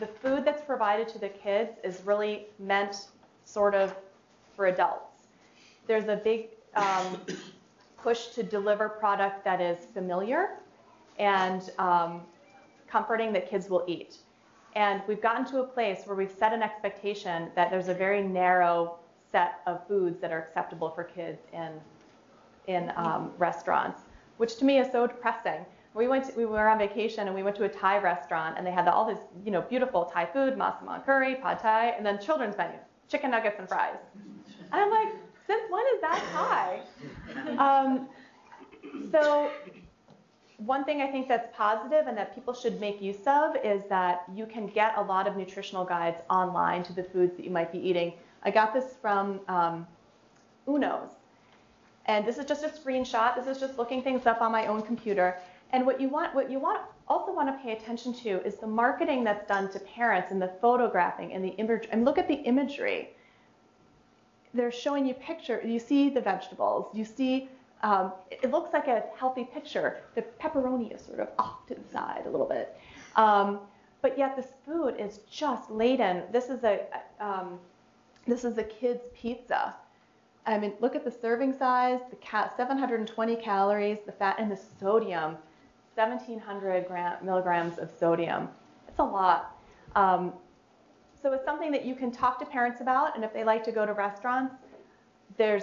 [0.00, 3.08] the food that's provided to the kids is really meant
[3.44, 3.94] sort of
[4.56, 5.28] for adults.
[5.86, 7.20] There's a big um,
[8.02, 10.58] push to deliver product that is familiar
[11.18, 12.22] and um,
[12.88, 14.16] comforting that kids will eat.
[14.74, 18.22] And we've gotten to a place where we've set an expectation that there's a very
[18.22, 18.96] narrow
[19.32, 21.72] set of foods that are acceptable for kids in,
[22.66, 24.02] in um, restaurants,
[24.36, 25.64] which to me is so depressing.
[25.94, 28.66] We went to, we were on vacation and we went to a Thai restaurant and
[28.66, 32.20] they had all this you know beautiful Thai food, massaman curry, pad Thai, and then
[32.20, 33.96] children's menu, chicken nuggets and fries.
[34.72, 35.08] And I'm like,
[35.46, 36.80] since when is that Thai?
[37.58, 38.08] Um,
[39.10, 39.50] so
[40.66, 44.24] one thing I think that's positive and that people should make use of is that
[44.34, 47.72] you can get a lot of nutritional guides online to the foods that you might
[47.72, 48.14] be eating.
[48.44, 49.86] I got this from um,
[50.66, 51.10] Uno's.
[52.06, 53.36] And this is just a screenshot.
[53.36, 55.38] This is just looking things up on my own computer.
[55.70, 58.66] And what you want, what you want, also want to pay attention to is the
[58.66, 61.88] marketing that's done to parents and the photographing and the image.
[61.90, 63.10] And look at the imagery.
[64.52, 65.62] They're showing you picture.
[65.64, 66.88] You see the vegetables.
[66.92, 67.48] You see
[67.82, 70.02] um, it looks like a healthy picture.
[70.14, 72.76] The pepperoni is sort of off to the side a little bit.
[73.16, 73.60] Um,
[74.02, 76.24] but yet this food is just laden.
[76.32, 76.80] This is a
[77.20, 77.58] um,
[78.26, 79.74] this is a kid's pizza.
[80.46, 84.58] I mean, look at the serving size, the ca- 720 calories, the fat and the
[84.80, 85.36] sodium,
[85.94, 88.48] 1,700 gram- milligrams of sodium.
[88.88, 89.56] It's a lot.
[89.94, 90.32] Um,
[91.22, 93.72] so it's something that you can talk to parents about, and if they like to
[93.72, 94.54] go to restaurants,
[95.36, 95.62] there's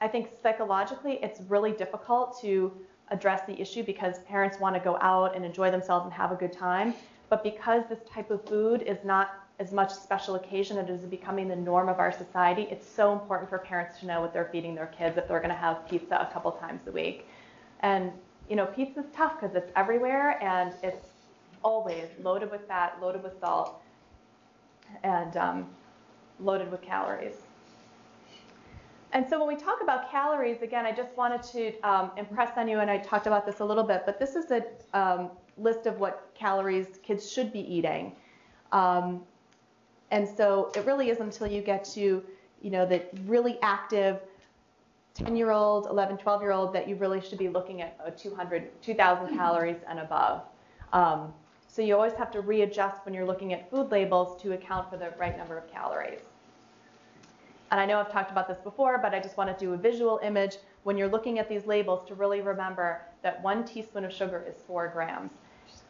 [0.00, 2.72] I think psychologically it's really difficult to
[3.10, 6.36] address the issue because parents want to go out and enjoy themselves and have a
[6.36, 6.94] good time.
[7.28, 11.48] But because this type of food is not as much special occasion, it is becoming
[11.48, 14.74] the norm of our society, it's so important for parents to know what they're feeding
[14.74, 17.26] their kids if they're going to have pizza a couple times a week.
[17.80, 18.12] And,
[18.48, 21.08] you know, pizza's tough because it's everywhere and it's
[21.64, 23.82] always loaded with fat, loaded with salt,
[25.02, 25.66] and um,
[26.38, 27.34] loaded with calories.
[29.12, 32.68] And so when we talk about calories, again, I just wanted to um, impress on
[32.68, 34.62] you, and I talked about this a little bit, but this is a
[34.96, 38.14] um, list of what calories kids should be eating.
[38.70, 39.22] Um,
[40.10, 42.22] and so it really isn't until you get to,
[42.62, 44.20] you know, the really active
[45.14, 50.42] 10-year-old, 11, 12-year-old that you really should be looking at 200, 2,000 calories and above.
[50.92, 51.32] Um,
[51.66, 54.96] so you always have to readjust when you're looking at food labels to account for
[54.96, 56.20] the right number of calories.
[57.70, 59.76] And I know I've talked about this before, but I just want to do a
[59.76, 64.12] visual image when you're looking at these labels to really remember that one teaspoon of
[64.12, 65.32] sugar is four grams.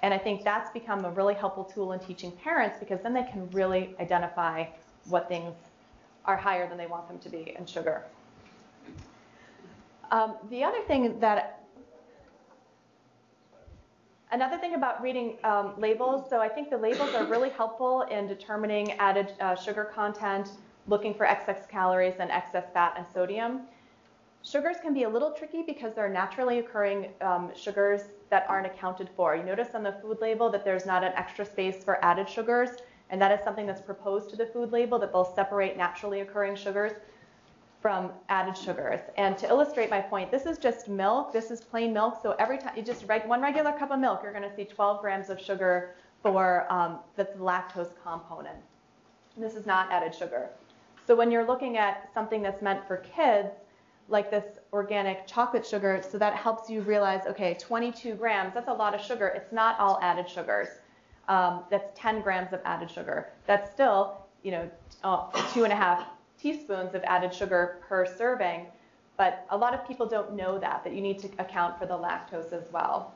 [0.01, 3.25] And I think that's become a really helpful tool in teaching parents because then they
[3.25, 4.67] can really identify
[5.09, 5.55] what things
[6.25, 8.05] are higher than they want them to be in sugar.
[10.11, 11.55] Um, the other thing that
[14.31, 18.27] Another thing about reading um, labels, so I think the labels are really helpful in
[18.27, 20.51] determining added uh, sugar content,
[20.87, 23.63] looking for excess calories and excess fat and sodium.
[24.42, 29.11] Sugars can be a little tricky because they're naturally occurring um, sugars that aren't accounted
[29.16, 29.35] for.
[29.35, 32.70] You notice on the food label that there's not an extra space for added sugars,
[33.11, 36.57] and that is something that's proposed to the food label that they'll separate naturally occurring
[36.57, 36.92] sugars
[37.81, 39.01] from added sugars.
[39.16, 41.33] And to illustrate my point, this is just milk.
[41.33, 42.18] This is plain milk.
[42.22, 45.01] So every time you just one regular cup of milk, you're going to see 12
[45.01, 48.57] grams of sugar for um, the lactose component.
[49.37, 50.51] This is not added sugar.
[51.07, 53.51] So when you're looking at something that's meant for kids,
[54.09, 58.73] like this organic chocolate sugar, so that helps you realize, okay, 22 grams, that's a
[58.73, 59.29] lot of sugar.
[59.29, 60.68] It's not all added sugars.
[61.29, 63.29] Um, that's 10 grams of added sugar.
[63.47, 64.71] That's still, you know,
[65.05, 66.07] uh, two and a half
[66.40, 68.66] teaspoons of added sugar per serving.
[69.18, 71.94] But a lot of people don't know that, that you need to account for the
[71.94, 73.12] lactose as well.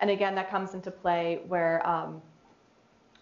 [0.00, 2.20] And again, that comes into play where um,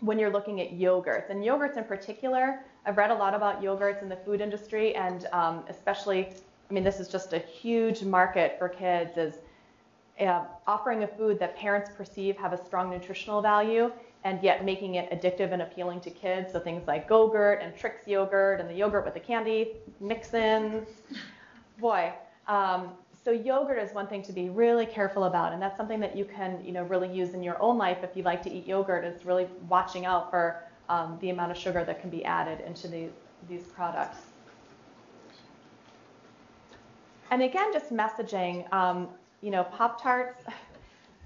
[0.00, 4.02] when you're looking at yogurts, and yogurts in particular, I've read a lot about yogurts
[4.02, 6.28] in the food industry, and um, especially,
[6.68, 9.34] I mean, this is just a huge market for kids, is
[10.20, 13.90] uh, offering a food that parents perceive have a strong nutritional value,
[14.24, 16.52] and yet making it addictive and appealing to kids.
[16.52, 20.88] So things like Go-Gurt and Trix yogurt and the yogurt with the candy mix-ins.
[21.78, 22.12] Boy,
[22.46, 22.90] um,
[23.24, 26.24] so yogurt is one thing to be really careful about, and that's something that you
[26.24, 29.04] can, you know, really use in your own life if you like to eat yogurt.
[29.04, 32.88] Is really watching out for um, the amount of sugar that can be added into
[32.88, 33.10] these
[33.48, 34.18] these products.
[37.30, 38.72] And again, just messaging.
[38.72, 39.08] Um,
[39.40, 40.44] you know, Pop Tarts.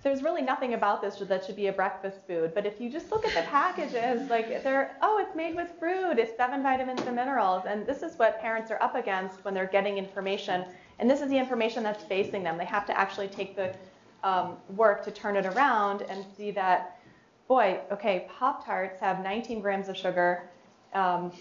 [0.03, 3.11] There's really nothing about this that should be a breakfast food, but if you just
[3.11, 7.17] look at the packages, like they're, oh, it's made with fruit, it's seven vitamins and
[7.17, 10.65] minerals, and this is what parents are up against when they're getting information
[10.99, 12.57] and this is the information that's facing them.
[12.57, 13.75] They have to actually take the
[14.23, 16.96] um, work to turn it around and see that,
[17.49, 20.51] boy, okay, Pop Tarts have 19 grams of sugar,
[20.95, 21.33] um,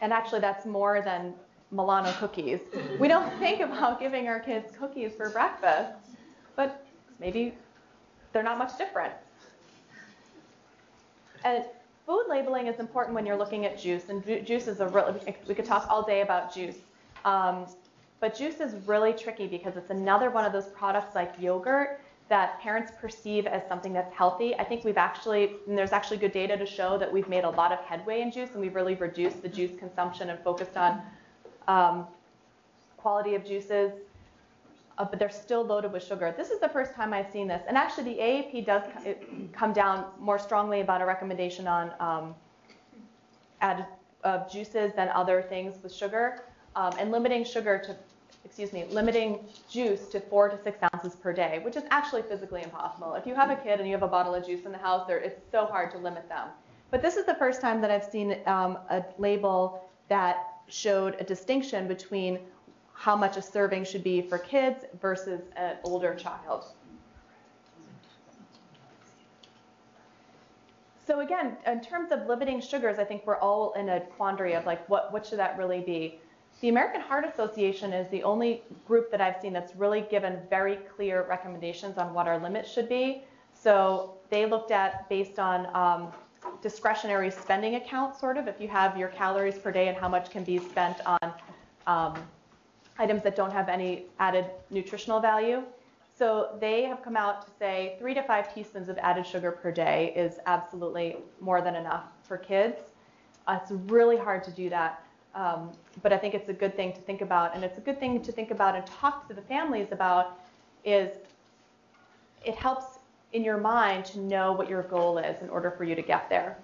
[0.00, 1.34] and actually that's more than
[1.70, 2.60] Milano cookies.
[2.98, 5.92] We don't think about giving our kids cookies for breakfast,
[6.56, 6.86] but
[7.20, 7.54] maybe
[8.32, 9.12] they're not much different.
[11.44, 11.64] And
[12.06, 15.20] food labeling is important when you're looking at juice, and ju- juice is a really,
[15.46, 16.76] we could talk all day about juice.
[17.24, 17.66] Um,
[18.20, 22.00] but juice is really tricky because it's another one of those products like yogurt
[22.32, 24.54] that parents perceive as something that's healthy.
[24.56, 27.50] I think we've actually, and there's actually good data to show that we've made a
[27.50, 31.02] lot of headway in juice and we've really reduced the juice consumption and focused on
[31.68, 32.06] um,
[32.96, 33.92] quality of juices.
[34.96, 36.32] Uh, but they're still loaded with sugar.
[36.34, 37.62] This is the first time I've seen this.
[37.68, 38.84] And actually, the AAP does
[39.52, 42.34] come down more strongly about a recommendation on um,
[43.60, 43.84] added
[44.24, 46.44] uh, juices than other things with sugar.
[46.76, 47.94] Um, and limiting sugar to
[48.44, 52.62] excuse me, limiting juice to four to six ounces per day, which is actually physically
[52.62, 53.14] impossible.
[53.14, 55.08] If you have a kid and you have a bottle of juice in the house,
[55.08, 56.48] it's so hard to limit them.
[56.90, 61.24] But this is the first time that I've seen um, a label that showed a
[61.24, 62.38] distinction between
[62.92, 66.66] how much a serving should be for kids versus an older child.
[71.06, 74.66] So again, in terms of limiting sugars, I think we're all in a quandary of
[74.66, 76.20] like, what, what should that really be?
[76.62, 80.76] The American Heart Association is the only group that I've seen that's really given very
[80.76, 83.24] clear recommendations on what our limits should be.
[83.52, 86.12] So they looked at based on um,
[86.62, 90.30] discretionary spending account, sort of, if you have your calories per day and how much
[90.30, 91.34] can be spent on
[91.88, 92.14] um,
[92.96, 95.64] items that don't have any added nutritional value.
[96.16, 99.72] So they have come out to say three to five teaspoons of added sugar per
[99.72, 102.78] day is absolutely more than enough for kids.
[103.48, 105.01] Uh, it's really hard to do that.
[105.34, 105.70] Um,
[106.02, 108.22] but I think it's a good thing to think about, and it's a good thing
[108.22, 110.38] to think about and talk to the families about.
[110.84, 111.16] Is
[112.44, 112.98] it helps
[113.32, 116.28] in your mind to know what your goal is in order for you to get
[116.28, 116.56] there.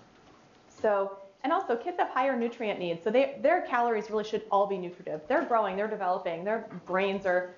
[0.69, 4.67] So, and also kids have higher nutrient needs, so they, their calories really should all
[4.67, 5.23] be nutritive.
[5.29, 7.55] They're growing, they're developing, their brains are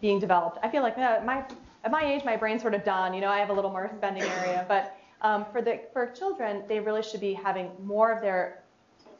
[0.00, 0.58] being developed.
[0.62, 1.44] I feel like uh, my,
[1.84, 3.14] at my age, my brain's sort of done.
[3.14, 6.62] You know, I have a little more spending area, but um, for the for children,
[6.68, 8.62] they really should be having more of their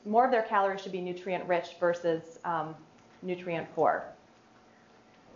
[0.06, 2.74] more of their calories should be nutrient rich versus um,
[3.22, 4.06] nutrient poor.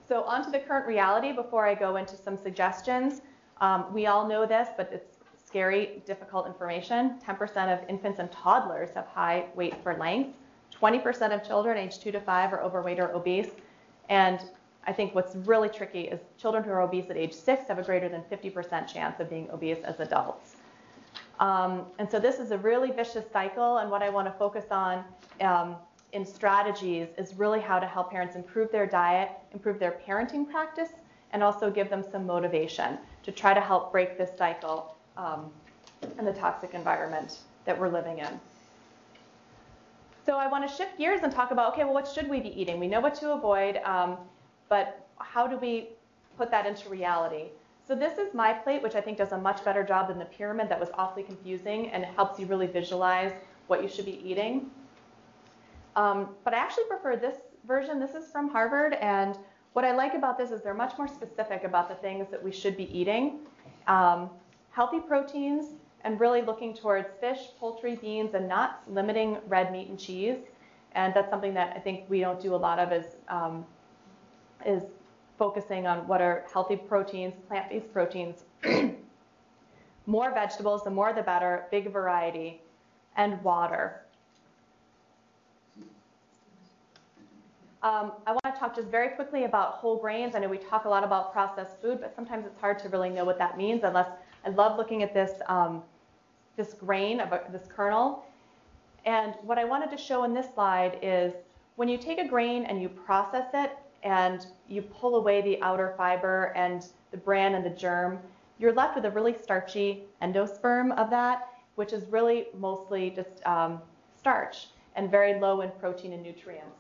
[0.09, 3.23] So on to the current reality before I go into some suggestions.
[3.61, 7.19] Um, we all know this, but it's scary, difficult information.
[7.25, 10.37] 10% of infants and toddlers have high weight for length.
[10.81, 13.51] 20% of children aged 2 to 5 are overweight or obese.
[14.09, 14.41] And
[14.87, 17.83] I think what's really tricky is children who are obese at age 6 have a
[17.83, 20.50] greater than 50% chance of being obese as adults.
[21.41, 24.67] Um, and so this is a really vicious cycle, and what I want to focus
[24.71, 25.03] on
[25.41, 25.77] um,
[26.13, 30.91] in strategies is really how to help parents improve their diet, improve their parenting practice,
[31.33, 35.51] and also give them some motivation to try to help break this cycle um,
[36.19, 38.41] and the toxic environment that we're living in.
[40.27, 42.61] So I want to shift gears and talk about, okay, well, what should we be
[42.61, 42.79] eating?
[42.79, 44.19] We know what to avoid, um,
[44.69, 45.89] but how do we
[46.37, 47.47] put that into reality?
[47.91, 50.25] So this is my plate, which I think does a much better job than the
[50.25, 53.33] pyramid that was awfully confusing and helps you really visualize
[53.67, 54.71] what you should be eating.
[55.97, 57.99] Um, but I actually prefer this version.
[57.99, 59.37] This is from Harvard, and
[59.73, 62.53] what I like about this is they're much more specific about the things that we
[62.53, 63.41] should be eating.
[63.89, 64.31] Um,
[64.71, 65.75] healthy proteins,
[66.05, 70.37] and really looking towards fish, poultry, beans, and nuts, limiting red meat and cheese.
[70.93, 73.67] And that's something that I think we don't do a lot of is, um,
[74.65, 74.85] is
[75.41, 78.45] focusing on what are healthy proteins, plant-based proteins.
[80.07, 82.61] more vegetables, the more the better, big variety,
[83.17, 84.03] and water.
[87.83, 90.35] Um, I want to talk just very quickly about whole grains.
[90.35, 93.09] I know we talk a lot about processed food, but sometimes it's hard to really
[93.09, 94.09] know what that means unless
[94.45, 95.83] I love looking at this, um,
[96.59, 98.27] this grain, of a, this kernel.
[99.07, 101.33] And what I wanted to show in this slide is
[101.77, 103.71] when you take a grain and you process it
[104.03, 108.19] and you pull away the outer fiber and the bran and the germ,
[108.59, 113.81] you're left with a really starchy endosperm of that, which is really mostly just um,
[114.19, 116.77] starch and very low in protein and nutrients.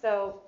[0.00, 0.40] So,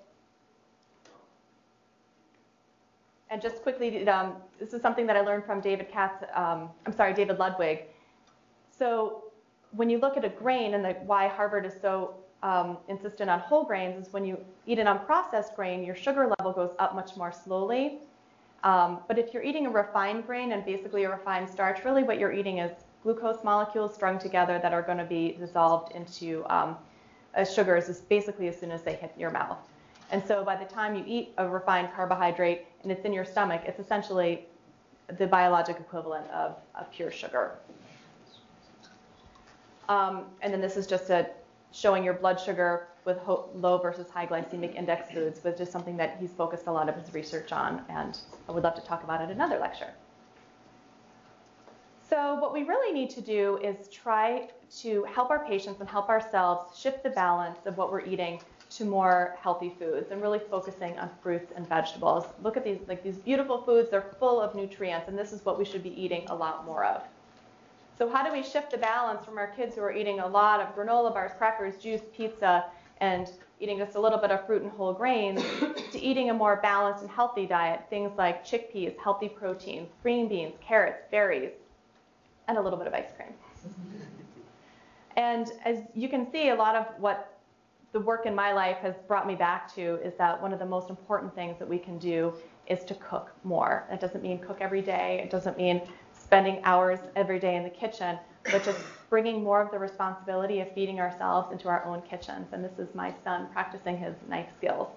[3.30, 6.92] and just quickly, um, this is something that I learned from David Katz, um, I'm
[6.92, 7.84] sorry, David Ludwig.
[8.70, 9.24] So
[9.72, 13.38] when you look at a grain and the, why Harvard is so um, insistent on
[13.38, 17.16] whole grains is when you eat an unprocessed grain, your sugar level goes up much
[17.16, 17.98] more slowly.
[18.64, 22.18] Um, but if you're eating a refined grain and basically a refined starch, really what
[22.18, 22.72] you're eating is
[23.02, 26.76] glucose molecules strung together that are going to be dissolved into um,
[27.34, 29.58] as sugars is basically as soon as they hit your mouth.
[30.10, 33.62] And so by the time you eat a refined carbohydrate and it's in your stomach,
[33.66, 34.46] it's essentially
[35.18, 37.58] the biologic equivalent of, of pure sugar.
[39.88, 41.28] Um, and then this is just a,
[41.72, 46.18] showing your blood sugar with low versus high glycemic index foods, which is something that
[46.20, 48.18] he's focused a lot of his research on, and
[48.48, 49.92] I would love to talk about it in another lecture.
[52.08, 54.50] So what we really need to do is try
[54.80, 58.38] to help our patients and help ourselves shift the balance of what we're eating
[58.76, 62.26] to more healthy foods and really focusing on fruits and vegetables.
[62.42, 65.58] Look at these like these beautiful foods, they're full of nutrients and this is what
[65.58, 67.02] we should be eating a lot more of.
[68.02, 70.60] So how do we shift the balance from our kids who are eating a lot
[70.60, 72.64] of granola bars, crackers, juice, pizza
[73.00, 73.30] and
[73.60, 75.40] eating just a little bit of fruit and whole grains
[75.92, 80.52] to eating a more balanced and healthy diet, things like chickpeas, healthy protein, green beans,
[80.60, 81.52] carrots, berries,
[82.48, 83.34] and a little bit of ice cream.
[85.16, 87.38] and as you can see, a lot of what
[87.92, 90.66] the work in my life has brought me back to is that one of the
[90.66, 92.34] most important things that we can do
[92.66, 93.86] is to cook more.
[93.90, 95.20] That doesn't mean cook every day.
[95.22, 95.82] It doesn't mean
[96.32, 98.18] spending hours every day in the kitchen,
[98.50, 98.78] but just
[99.10, 102.46] bringing more of the responsibility of feeding ourselves into our own kitchens.
[102.52, 104.88] And this is my son practicing his knife skills.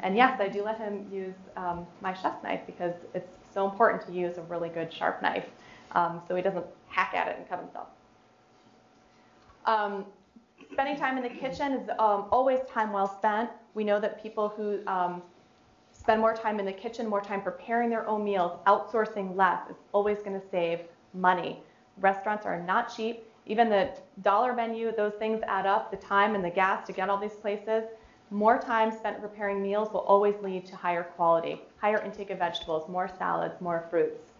[0.00, 4.06] And yes, I do let him use um, my chef's knife because it's so important
[4.08, 5.46] to use a really good sharp knife
[5.92, 7.88] um, so he doesn't hack at it and cut himself.
[9.64, 10.04] Um,
[10.70, 13.48] spending time in the kitchen is um, always time well spent.
[13.72, 15.22] We know that people who um,
[15.98, 19.76] spend more time in the kitchen, more time preparing their own meals, outsourcing less is
[19.92, 20.80] always going to save
[21.12, 21.60] money.
[21.98, 23.24] Restaurants are not cheap.
[23.46, 23.90] Even the
[24.22, 27.32] dollar menu, those things add up, the time and the gas to get all these
[27.32, 27.84] places.
[28.30, 32.88] More time spent preparing meals will always lead to higher quality, higher intake of vegetables,
[32.88, 34.32] more salads, more fruits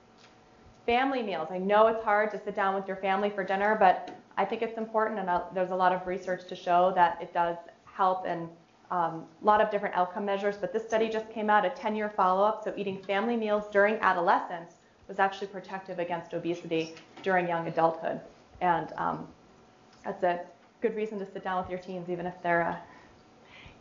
[0.88, 1.48] family meals.
[1.50, 4.62] I know it's hard to sit down with your family for dinner, but I think
[4.62, 8.24] it's important, and uh, there's a lot of research to show that it does help
[8.26, 8.48] and
[8.90, 10.56] um, a lot of different outcome measures.
[10.56, 14.74] But this study just came out, a 10-year follow-up, so eating family meals during adolescence
[15.08, 18.20] was actually protective against obesity during young adulthood.
[18.60, 19.26] And um,
[20.04, 20.40] that's a
[20.80, 22.76] good reason to sit down with your teens, even if they're uh,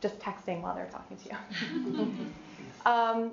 [0.02, 2.16] just texting while they're talking to you.
[2.86, 3.32] um,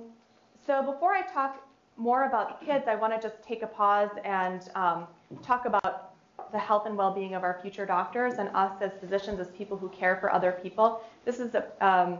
[0.67, 1.67] so before I talk
[1.97, 5.07] more about the kids, I want to just take a pause and um,
[5.43, 6.14] talk about
[6.53, 9.89] the health and well-being of our future doctors and us as physicians, as people who
[9.89, 11.03] care for other people.
[11.25, 12.19] This is a um,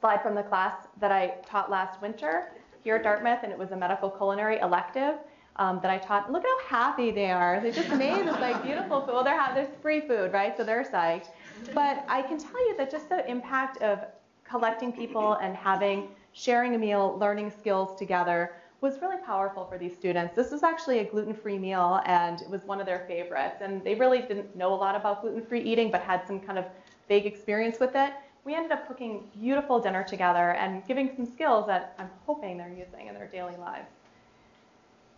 [0.00, 2.50] slide from the class that I taught last winter
[2.82, 5.14] here at Dartmouth, and it was a medical culinary elective
[5.56, 6.30] um, that I taught.
[6.30, 7.60] Look how happy they are.
[7.60, 9.14] They just made this like beautiful food.
[9.14, 10.56] Well, they're ha- there's free food, right?
[10.56, 11.28] So they're psyched.
[11.74, 14.00] But I can tell you that just the impact of
[14.44, 19.94] collecting people and having sharing a meal, learning skills together was really powerful for these
[19.94, 20.36] students.
[20.36, 23.62] This was actually a gluten-free meal and it was one of their favorites.
[23.62, 26.66] And they really didn't know a lot about gluten-free eating but had some kind of
[27.08, 28.12] vague experience with it.
[28.44, 32.68] We ended up cooking beautiful dinner together and giving some skills that I'm hoping they're
[32.68, 33.88] using in their daily lives.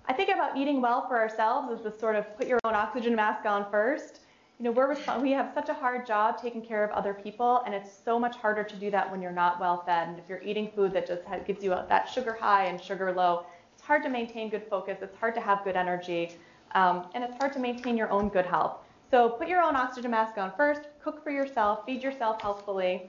[0.08, 3.16] I think about eating well for ourselves as the sort of put your own oxygen
[3.16, 4.20] mask on first.
[4.58, 7.74] you know, we're we have such a hard job taking care of other people, and
[7.74, 10.08] it's so much harder to do that when you're not well fed.
[10.08, 13.44] And if you're eating food that just gives you that sugar high and sugar low,
[13.86, 14.98] hard to maintain good focus.
[15.00, 16.32] It's hard to have good energy,
[16.74, 18.78] um, and it's hard to maintain your own good health.
[19.10, 20.82] So put your own oxygen mask on first.
[21.02, 21.86] Cook for yourself.
[21.86, 23.08] Feed yourself healthfully,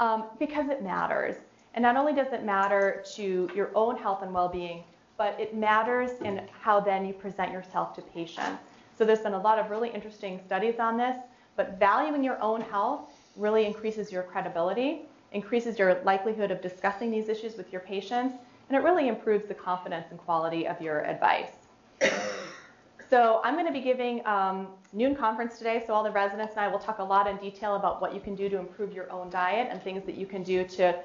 [0.00, 1.36] um, because it matters.
[1.74, 4.84] And not only does it matter to your own health and well-being,
[5.18, 8.62] but it matters in how then you present yourself to patients.
[8.96, 11.16] So there's been a lot of really interesting studies on this,
[11.56, 17.28] but valuing your own health really increases your credibility, increases your likelihood of discussing these
[17.28, 18.36] issues with your patients,
[18.74, 21.52] and it really improves the confidence and quality of your advice.
[23.08, 26.60] So I'm going to be giving um, noon conference today, so all the residents and
[26.60, 29.12] I will talk a lot in detail about what you can do to improve your
[29.12, 30.98] own diet and things that you can do to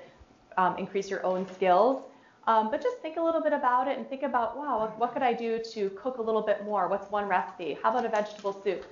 [0.58, 2.02] um, increase your own skills.
[2.48, 5.14] Um, but just think a little bit about it and think about, wow, what, what
[5.14, 6.88] could I do to cook a little bit more?
[6.88, 7.78] What's one recipe?
[7.84, 8.84] How about a vegetable soup?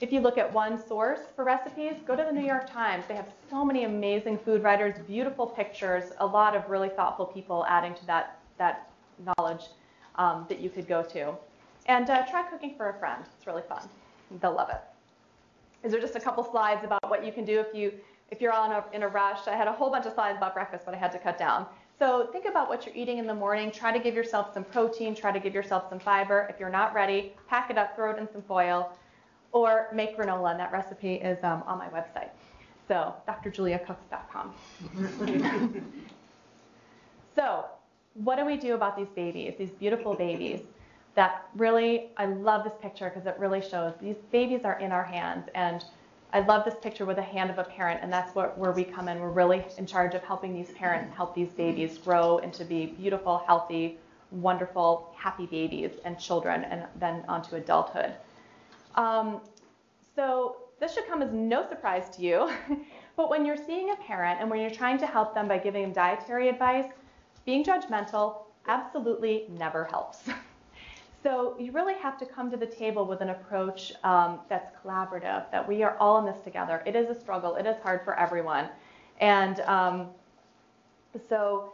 [0.00, 3.04] If you look at one source for recipes, go to the New York Times.
[3.08, 7.66] They have so many amazing food writers, beautiful pictures, a lot of really thoughtful people
[7.68, 8.92] adding to that, that
[9.26, 9.64] knowledge
[10.14, 11.34] um, that you could go to.
[11.86, 13.24] And uh, try cooking for a friend.
[13.36, 13.88] It's really fun.
[14.40, 14.80] They'll love it.
[15.82, 17.92] Is there just a couple slides about what you can do if you
[18.30, 19.48] if you're on a, in a rush?
[19.48, 21.66] I had a whole bunch of slides about breakfast, but I had to cut down.
[21.98, 23.72] So think about what you're eating in the morning.
[23.72, 25.14] Try to give yourself some protein.
[25.14, 26.46] Try to give yourself some fiber.
[26.50, 28.92] If you're not ready, pack it up, throw it in some foil,
[29.52, 30.50] or make granola.
[30.50, 32.30] And that recipe is um, on my website.
[32.86, 34.54] So drjuliacooks.com.
[37.36, 37.66] so
[38.14, 40.60] what do we do about these babies, these beautiful babies?
[41.14, 45.04] That really, I love this picture because it really shows these babies are in our
[45.04, 45.84] hands and
[46.30, 48.84] I love this picture with the hand of a parent, and that's what, where we
[48.84, 49.18] come in.
[49.18, 53.38] We're really in charge of helping these parents help these babies grow into be beautiful,
[53.46, 53.98] healthy,
[54.30, 58.12] wonderful, happy babies and children, and then onto adulthood.
[58.98, 59.40] Um,
[60.16, 62.50] so this should come as no surprise to you,
[63.16, 65.82] but when you're seeing a parent and when you're trying to help them by giving
[65.82, 66.90] them dietary advice,
[67.46, 70.28] being judgmental absolutely never helps.
[71.20, 75.50] So you really have to come to the table with an approach um, that's collaborative,
[75.50, 76.80] that we are all in this together.
[76.86, 77.56] It is a struggle.
[77.56, 78.68] It is hard for everyone.
[79.20, 80.10] And um,
[81.28, 81.72] so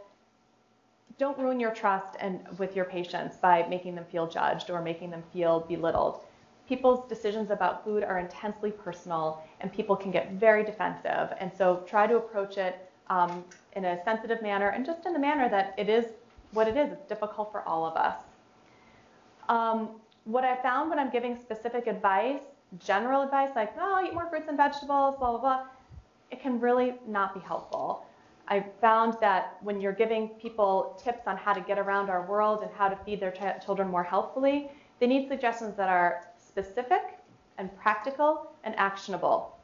[1.19, 5.11] don't ruin your trust and with your patients by making them feel judged or making
[5.11, 6.24] them feel belittled.
[6.67, 11.33] People's decisions about food are intensely personal, and people can get very defensive.
[11.39, 13.43] And so try to approach it um,
[13.73, 16.05] in a sensitive manner and just in the manner that it is
[16.51, 16.91] what it is.
[16.91, 18.15] It's difficult for all of us.
[19.47, 19.89] Um,
[20.23, 22.41] what I found when I'm giving specific advice,
[22.79, 25.65] general advice like, oh, eat more fruits and vegetables, blah, blah, blah,
[26.31, 28.05] it can really not be helpful.
[28.47, 32.63] I found that when you're giving people tips on how to get around our world
[32.63, 37.19] and how to feed their ch- children more healthfully, they need suggestions that are specific
[37.57, 39.57] and practical and actionable,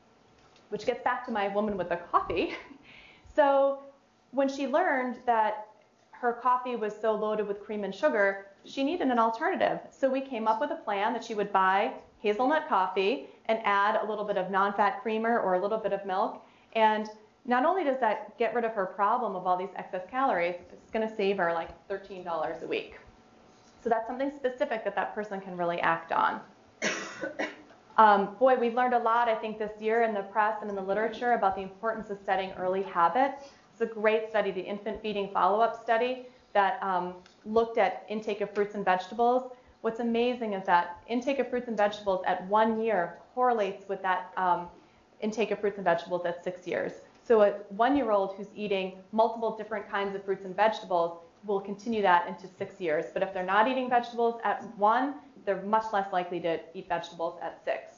[0.69, 2.53] which gets back to my woman with the coffee.
[3.35, 3.79] so
[4.31, 5.67] when she learned that
[6.11, 9.79] her coffee was so loaded with cream and sugar, she needed an alternative.
[9.89, 13.99] So we came up with a plan that she would buy hazelnut coffee and add
[14.03, 16.45] a little bit of non-fat creamer or a little bit of milk.
[16.73, 17.07] And
[17.45, 20.91] not only does that get rid of her problem of all these excess calories, it's
[20.91, 22.99] going to save her like $13 a week.
[23.81, 26.41] So that's something specific that that person can really act on.
[27.97, 30.75] Um, boy, we've learned a lot, I think, this year in the press and in
[30.75, 33.49] the literature about the importance of setting early habits.
[33.73, 37.15] It's a great study, the infant feeding follow-up study that um,
[37.45, 39.51] looked at intake of fruits and vegetables.
[39.81, 44.31] What's amazing is that intake of fruits and vegetables at one year correlates with that
[44.37, 44.67] um,
[45.21, 46.93] intake of fruits and vegetables at six years.
[47.23, 52.27] So a one-year-old who's eating multiple different kinds of fruits and vegetables will continue that
[52.27, 53.05] into six years.
[53.13, 55.15] But if they're not eating vegetables at one,
[55.45, 57.97] they're much less likely to eat vegetables at six.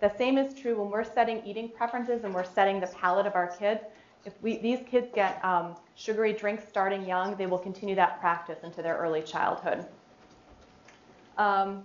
[0.00, 3.34] The same is true when we're setting eating preferences and we're setting the palate of
[3.34, 3.80] our kids
[4.24, 8.58] if we, these kids get um, sugary drinks starting young, they will continue that practice
[8.64, 9.84] into their early childhood.
[11.36, 11.82] Um,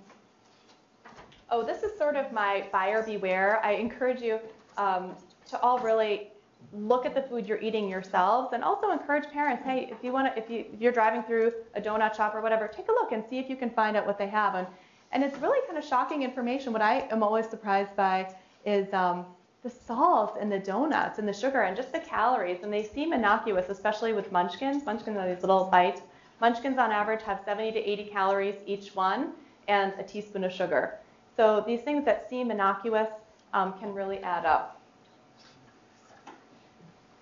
[1.49, 3.63] oh, this is sort of my buyer beware.
[3.63, 4.39] I encourage you
[4.77, 5.15] um,
[5.49, 6.29] to all really
[6.73, 10.33] look at the food you're eating yourselves and also encourage parents, hey, if you want
[10.33, 13.11] to, if, you, if you're driving through a donut shop or whatever, take a look
[13.11, 14.55] and see if you can find out what they have.
[14.55, 14.67] And,
[15.11, 16.71] and it's really kind of shocking information.
[16.71, 18.33] What I am always surprised by
[18.65, 19.25] is um,
[19.63, 22.59] the salt and the donuts and the sugar and just the calories.
[22.63, 24.85] And they seem innocuous, especially with munchkins.
[24.85, 26.01] Munchkins are these little bites.
[26.39, 29.31] Munchkins on average have 70 to 80 calories each one
[29.67, 30.99] and a teaspoon of sugar.
[31.35, 33.09] So these things that seem innocuous
[33.53, 34.79] um, can really add up.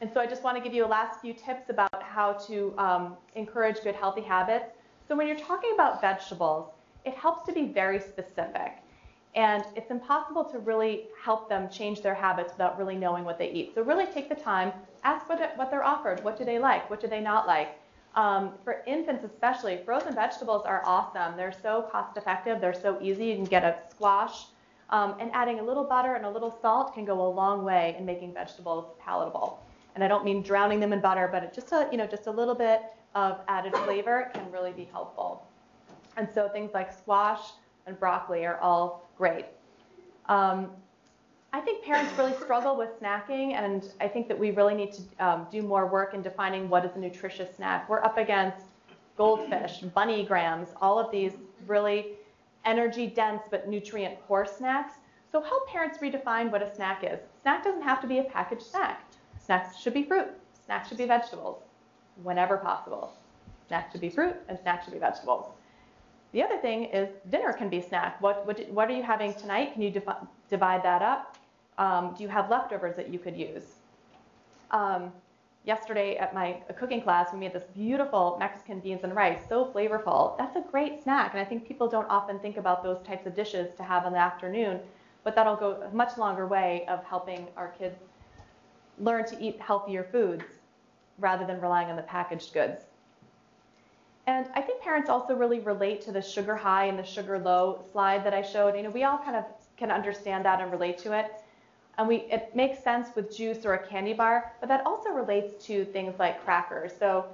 [0.02, 2.74] And so I just want to give you a last few tips about how to
[2.78, 4.66] um, encourage good healthy habits.
[5.08, 6.70] So when you're talking about vegetables,
[7.06, 8.74] it helps to be very specific.
[9.36, 13.52] And it's impossible to really help them change their habits without really knowing what they
[13.52, 13.76] eat.
[13.76, 14.72] So really take the time,
[15.04, 16.24] ask what, what they're offered.
[16.24, 16.90] What do they like?
[16.90, 17.80] What do they not like?
[18.16, 21.38] Um, for infants especially, frozen vegetables are awesome.
[21.38, 22.60] They're so cost effective.
[22.60, 23.26] They're so easy.
[23.26, 24.48] You can get a squash.
[24.90, 27.96] Um, and adding a little butter and a little salt can go a long way
[28.00, 29.60] in making vegetables palatable.
[29.94, 32.32] And I don't mean drowning them in butter, but just a, you know, just a
[32.32, 32.82] little bit
[33.14, 35.46] of added flavor can really be helpful.
[36.18, 37.42] And so things like squash
[37.86, 39.46] and broccoli are all great.
[40.28, 40.72] Um,
[41.54, 45.26] I think parents really struggle with snacking, and I think that we really need to
[45.26, 47.88] um, do more work in defining what is a nutritious snack.
[47.88, 48.66] We're up against
[49.18, 51.34] goldfish, Bunny Grahams, all of these
[51.66, 52.14] really
[52.66, 54.96] energy dense but nutrient poor snacks.
[55.32, 57.20] So help parents redefine what a snack is.
[57.42, 59.04] Snack doesn't have to be a packaged snack.
[59.44, 60.28] Snacks should be fruit.
[60.66, 61.62] Snacks should be vegetables,
[62.24, 63.14] whenever possible.
[63.68, 65.48] Snacks should be fruit, and snacks should be vegetables.
[66.34, 68.22] The other thing is dinner can be snack.
[68.22, 69.74] What, what, what are you having tonight?
[69.74, 69.92] Can you
[70.50, 71.38] divide that up?
[71.78, 73.76] Um, do you have leftovers that you could use?
[74.72, 75.12] Um,
[75.68, 80.38] yesterday at my cooking class, we made this beautiful Mexican beans and rice, so flavorful.
[80.38, 83.36] That's a great snack, and I think people don't often think about those types of
[83.36, 84.80] dishes to have in the afternoon,
[85.24, 87.98] but that'll go a much longer way of helping our kids
[88.98, 90.44] learn to eat healthier foods
[91.20, 92.86] rather than relying on the packaged goods.
[94.28, 97.82] And I think parents also really relate to the sugar high and the sugar low
[97.94, 98.76] slide that I showed.
[98.76, 99.46] You know, we all kind of
[99.78, 101.32] can understand that and relate to it.
[101.98, 105.66] And we, it makes sense with juice or a candy bar, but that also relates
[105.66, 106.92] to things like crackers.
[107.00, 107.26] So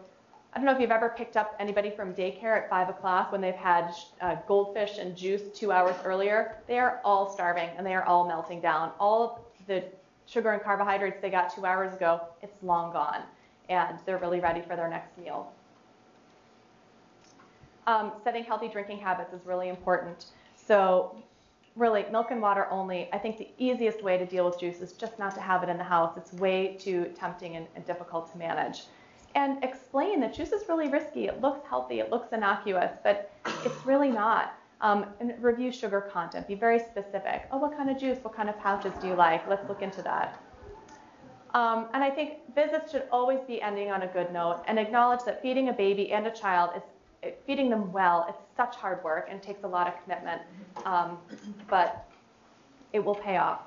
[0.54, 3.42] I don't know if you've ever picked up anybody from daycare at 5 o'clock when
[3.42, 3.92] they've had
[4.22, 6.58] uh, goldfish and juice two hours earlier.
[6.68, 8.92] They are all starving and they are all melting down.
[9.00, 9.84] All the
[10.28, 13.24] sugar and carbohydrates they got two hours ago, it's long gone.
[13.68, 15.52] And they're really ready for their next meal.
[17.88, 20.26] Um, setting healthy drinking habits is really important.
[20.56, 21.16] So
[21.76, 23.10] really, milk and water only.
[23.12, 25.70] I think the easiest way to deal with juice is just not to have it
[25.70, 26.16] in the house.
[26.18, 28.84] It's way too tempting and, and difficult to manage.
[29.36, 31.26] And explain that juice is really risky.
[31.26, 33.32] It looks healthy, it looks innocuous, but
[33.66, 34.54] it's really not.
[34.82, 36.48] Um, and review sugar content.
[36.48, 37.48] Be very specific.
[37.52, 38.20] Oh, what kind of juice?
[38.22, 39.48] What kind of pouches do you like?
[39.48, 40.40] Let's look into that.
[41.54, 45.24] Um, and I think visits should always be ending on a good note and acknowledge
[45.26, 46.84] that feeding a baby and a child is
[47.46, 50.42] feeding them well, it's such hard work and takes a lot of commitment,
[50.86, 51.18] um,
[51.70, 52.10] but
[52.92, 53.62] it will pay off.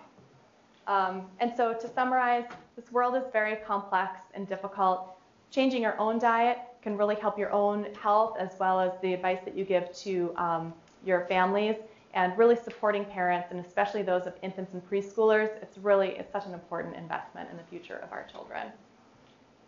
[0.86, 2.44] Um, and so to summarize,
[2.76, 5.18] this world is very complex and difficult.
[5.50, 9.40] Changing your own diet can really help your own health as well as the advice
[9.44, 10.72] that you give to um,
[11.04, 11.76] your families
[12.14, 15.50] and really supporting parents and especially those of infants and preschoolers.
[15.62, 18.68] It's really, it's such an important investment in the future of our children.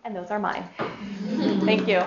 [0.05, 0.69] And those are mine.
[1.65, 2.03] Thank you.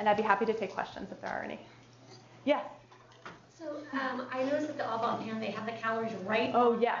[0.00, 1.60] And I'd be happy to take questions if there are any.
[2.46, 2.64] Yes.
[3.56, 6.80] So um, I noticed at the Au Bon Pain they have the calories right oh,
[6.80, 6.98] yeah.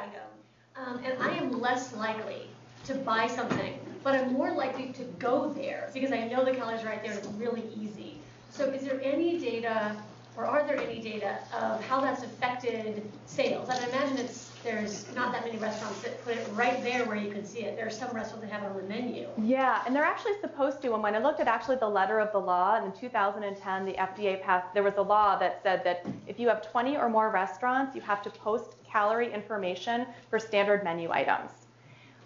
[0.76, 2.46] Um, and I am less likely
[2.84, 6.82] to buy something, but I'm more likely to go there because I know the calories
[6.82, 8.18] are right there and it's really easy.
[8.50, 9.96] So is there any data
[10.36, 13.70] or are there any data of how that's affected sales?
[13.70, 17.30] I imagine it's there's not that many restaurants that put it right there where you
[17.30, 17.76] can see it.
[17.76, 19.28] There are some restaurants that have it on the menu.
[19.42, 20.92] Yeah, and they're actually supposed to.
[20.92, 24.42] And when I looked at actually the letter of the law in 2010, the FDA
[24.42, 27.94] passed, there was a law that said that if you have 20 or more restaurants,
[27.94, 31.50] you have to post calorie information for standard menu items.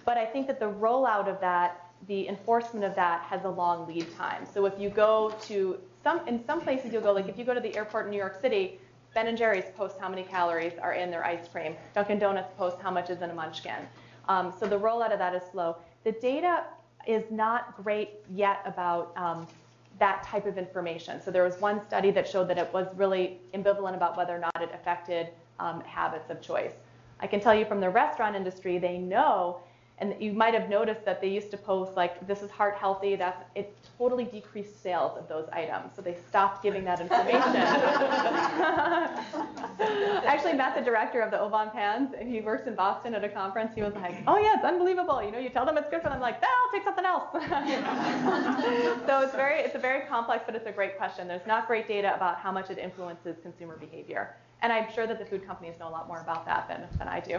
[0.05, 3.87] But I think that the rollout of that, the enforcement of that has a long
[3.87, 4.45] lead time.
[4.53, 7.55] So if you go to some, in some places you'll go, like if you go
[7.55, 8.79] to the airport in New York City,
[9.15, 11.77] Ben and Jerry's post how many calories are in their ice cream.
[11.95, 13.87] Dunkin' Donuts posts how much is in a munchkin.
[14.29, 15.77] Um, so the rollout of that is slow.
[16.03, 16.65] The data
[17.07, 19.47] is not great yet about um,
[20.01, 21.23] that type of information.
[21.23, 24.41] So there was one study that showed that it was really ambivalent about whether or
[24.41, 25.29] not it affected
[25.61, 26.73] um, habits of choice.
[27.21, 29.61] I can tell you from the restaurant industry, they know
[29.99, 33.15] and you might have noticed that they used to post like this is heart healthy
[33.15, 35.93] that's it totally decreased sales of those items.
[35.95, 37.41] So they stopped giving that information.
[37.41, 39.25] I
[40.27, 42.13] actually met the director of the Au Pans.
[42.19, 43.73] And he works in boston at a conference.
[43.75, 45.23] He was like oh yeah it's unbelievable.
[45.23, 46.15] You know you tell them it's good for them.
[46.15, 47.29] I'm like no i'll take something else.
[49.07, 51.29] So it's very it's a very complex but it's a great question.
[51.29, 54.35] There's not great data about how much it influences consumer behavior.
[54.63, 57.07] And i'm sure that the food companies know a lot more about that than, than
[57.07, 57.39] i do.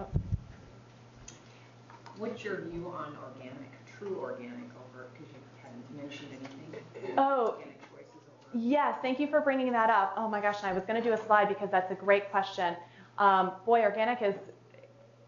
[0.00, 0.06] Oh.
[2.18, 7.14] What's your view on organic, true organic over, because you hadn't mentioned anything?
[7.16, 7.56] Oh,
[8.54, 10.14] Yes, thank you for bringing that up.
[10.16, 12.30] Oh my gosh, and I was going to do a slide because that's a great
[12.30, 12.76] question.
[13.18, 14.34] Um, boy, organic is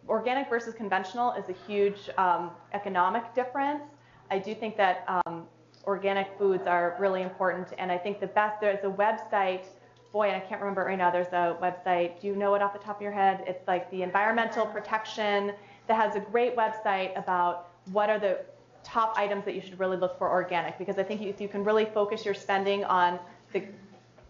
[0.08, 3.82] organic versus conventional is a huge um, economic difference.
[4.30, 5.46] I do think that um,
[5.84, 9.66] organic foods are really important, and I think the best there's a website.
[10.12, 11.10] Boy, and I can't remember right now.
[11.10, 12.20] There's a website.
[12.20, 13.44] Do you know it off the top of your head?
[13.46, 15.52] It's like the Environmental Protection
[15.86, 18.38] that has a great website about what are the
[18.82, 21.64] top items that you should really look for organic because I think if you can
[21.64, 23.18] really focus your spending on
[23.52, 23.64] the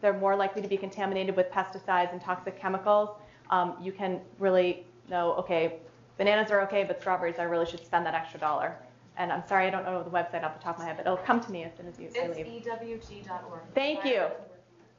[0.01, 3.11] they're more likely to be contaminated with pesticides and toxic chemicals,
[3.51, 5.75] um, you can really know, okay,
[6.17, 8.77] bananas are okay, but strawberries, I really should spend that extra dollar.
[9.17, 11.05] And I'm sorry, I don't know the website off the top of my head, but
[11.05, 12.65] it'll come to me as soon as you I It's leave.
[12.65, 13.61] ewg.org.
[13.75, 14.27] Thank you.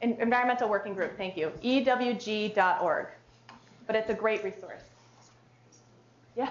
[0.00, 1.52] Environmental Working Group, thank you.
[1.62, 3.06] EWG.org.
[3.86, 4.82] But it's a great resource.
[6.36, 6.50] Yeah.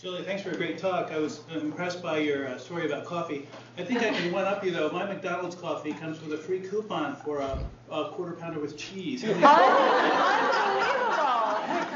[0.00, 1.10] Julie, thanks for a great talk.
[1.12, 3.46] I was impressed by your uh, story about coffee.
[3.78, 4.90] I think I can one up you though.
[4.90, 7.58] My McDonald's coffee comes with a free coupon for a,
[7.90, 9.24] a quarter pounder with cheese.
[9.24, 9.50] Unbelievable.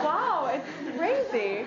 [0.02, 1.66] Wow, it's crazy.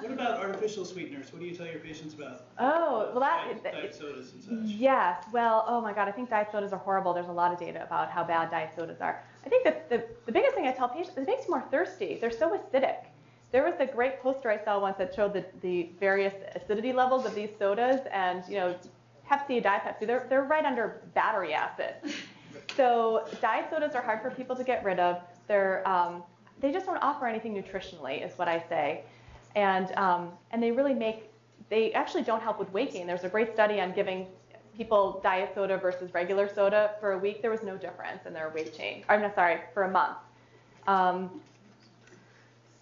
[0.00, 1.32] what about artificial sweeteners?
[1.32, 2.42] What do you tell your patients about?
[2.58, 3.72] Oh, well, Diet, that.
[3.72, 4.76] diet sodas and such.
[4.76, 5.24] Yes.
[5.32, 7.14] Well, oh my God, I think diet sodas are horrible.
[7.14, 9.22] There's a lot of data about how bad diet sodas are.
[9.44, 11.64] I think that the, the biggest thing I tell patients is it makes you more
[11.70, 12.18] thirsty.
[12.20, 12.96] They're so acidic.
[13.56, 17.24] There was a great poster I saw once that showed the, the various acidity levels
[17.24, 18.76] of these sodas, and you know,
[19.26, 21.94] Pepsi, Diet Pepsi, they're, they're right under battery acid.
[22.76, 25.22] So diet sodas are hard for people to get rid of.
[25.46, 26.22] They're, um,
[26.60, 29.04] they just don't offer anything nutritionally, is what I say.
[29.54, 31.30] And, um, and they really make,
[31.70, 33.06] they actually don't help with weight gain.
[33.06, 34.26] There's a great study on giving
[34.76, 37.40] people diet soda versus regular soda for a week.
[37.40, 39.04] There was no difference in their weight change.
[39.08, 40.18] I'm not sorry, for a month.
[40.86, 41.40] Um,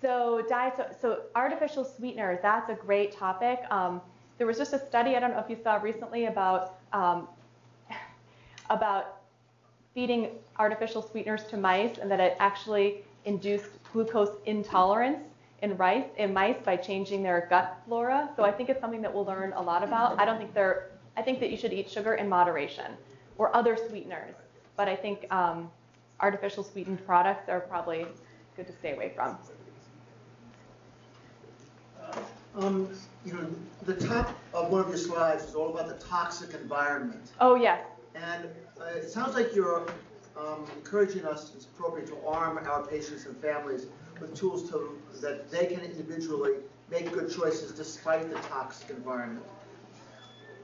[0.04, 3.60] so diet, so, so artificial sweeteners, that's a great topic.
[3.70, 4.02] Um,
[4.36, 7.26] there was just a study, I don't know if you saw recently about, um,
[8.70, 9.22] about
[9.94, 10.28] feeding
[10.58, 15.20] artificial sweeteners to mice and that it actually induced glucose intolerance
[15.62, 18.28] in rice in mice by changing their gut flora.
[18.36, 20.20] So I think it's something that we'll learn a lot about.
[20.20, 22.92] I don't think they're I think that you should eat sugar in moderation
[23.38, 24.34] or other sweeteners,
[24.76, 25.70] but I think um,
[26.20, 28.04] artificial sweetened products are probably
[28.56, 29.38] good to stay away from.
[32.56, 32.88] Um,
[33.24, 33.46] you know,
[33.82, 37.32] the top of one of your slides is all about the toxic environment.
[37.40, 37.80] Oh yes,
[38.14, 38.48] And
[38.80, 39.86] uh, it sounds like you're
[40.36, 43.86] um, encouraging us, it's appropriate to arm our patients and families
[44.20, 46.54] with tools to, that they can individually
[46.90, 49.44] make good choices despite the toxic environment.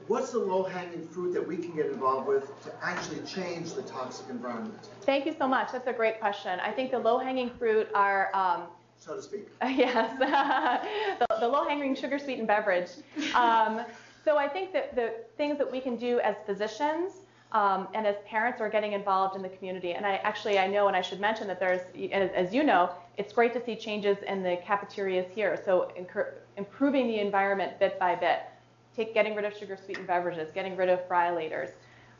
[0.07, 4.29] What's the low-hanging fruit that we can get involved with to actually change the toxic
[4.29, 5.71] environment, thank you so much.
[5.71, 6.59] That's a great question.
[6.59, 8.63] I think the low-hanging fruit are um,
[9.01, 9.47] so to speak?
[9.61, 10.17] yes,
[11.19, 12.89] the, the low-hanging sugar-sweetened beverage.
[13.35, 13.81] Um,
[14.23, 17.13] so I think that the things that we can do as physicians
[17.53, 19.93] um, and as parents are getting involved in the community.
[19.93, 21.81] And I actually I know, and I should mention that there's,
[22.11, 25.59] as, you know, it's great to see changes in the cafeterias here.
[25.65, 28.41] So incur, improving the environment bit by bit,
[28.95, 31.71] take getting rid of sugar-sweetened beverages, getting rid of friolators.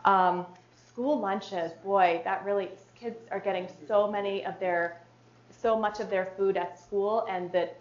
[0.05, 0.45] Um,
[0.87, 2.69] school lunches, boy, that really
[2.99, 5.00] kids are getting so many of their
[5.61, 7.77] so much of their food at school and that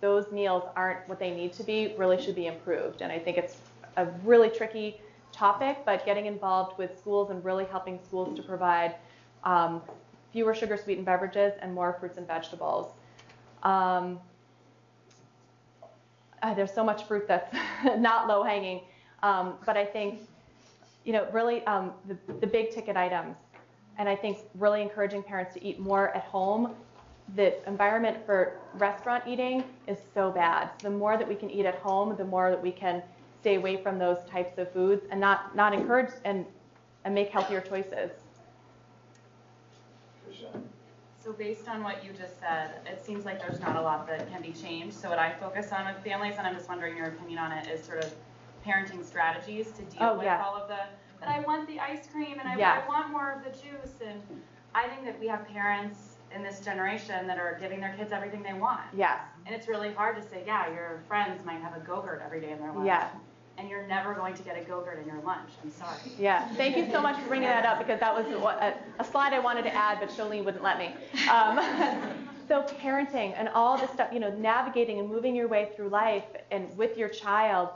[0.00, 3.00] those meals aren't what they need to be really should be improved.
[3.00, 3.56] And I think it's
[3.96, 5.00] a really tricky
[5.32, 8.96] topic, but getting involved with schools and really helping schools to provide
[9.44, 9.80] um,
[10.32, 12.92] fewer sugar sweetened beverages and more fruits and vegetables.
[13.62, 14.18] Um,
[16.42, 17.54] uh, there's so much fruit that's
[17.98, 18.80] not low hanging,
[19.22, 20.22] um, but I think,
[21.04, 23.36] you know, really um, the, the big ticket items.
[23.98, 26.74] And I think really encouraging parents to eat more at home
[27.34, 30.70] the environment for restaurant eating is so bad.
[30.80, 33.02] The more that we can eat at home, the more that we can
[33.40, 36.44] stay away from those types of foods and not, not encourage and,
[37.04, 38.10] and make healthier choices.
[41.24, 44.28] So based on what you just said, it seems like there's not a lot that
[44.32, 44.96] can be changed.
[44.96, 47.68] So what I focus on with families, and I'm just wondering your opinion on it,
[47.68, 48.12] is sort of
[48.66, 50.42] parenting strategies to deal Oh, with yeah.
[50.44, 50.78] all of the,
[51.20, 52.82] but I want the ice cream and I, Yes.
[52.84, 53.94] I want more of the juice.
[54.04, 54.20] And
[54.74, 58.42] I think that we have parents in this generation that are giving their kids everything
[58.42, 58.80] they want.
[58.96, 62.40] Yes, And it's really hard to say, yeah, your friends might have a Go-Gurt every
[62.40, 62.86] day in their lunch.
[62.86, 63.08] Yeah.
[63.58, 65.50] And you're never going to get a Go-Gurt in your lunch.
[65.62, 65.98] I'm sorry.
[66.18, 66.48] yeah.
[66.54, 69.38] Thank you so much for bringing that up because that was a, a slide I
[69.40, 70.94] wanted to add, but Sholene wouldn't let me.
[71.30, 71.58] Um,
[72.48, 76.24] so parenting and all this stuff, you know, navigating and moving your way through life
[76.50, 77.68] and with your child,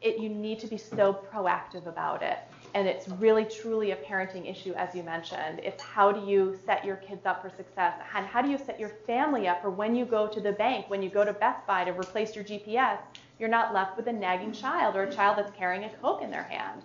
[0.00, 2.38] it, you need to be so proactive about it.
[2.74, 5.60] And it's really truly a parenting issue, as you mentioned.
[5.62, 7.94] It's how do you set your kids up for success?
[8.14, 10.88] And how do you set your family up for when you go to the bank,
[10.88, 12.98] when you go to Best Buy to replace your GPS,
[13.38, 16.30] you're not left with a nagging child or a child that's carrying a Coke in
[16.30, 16.82] their hand.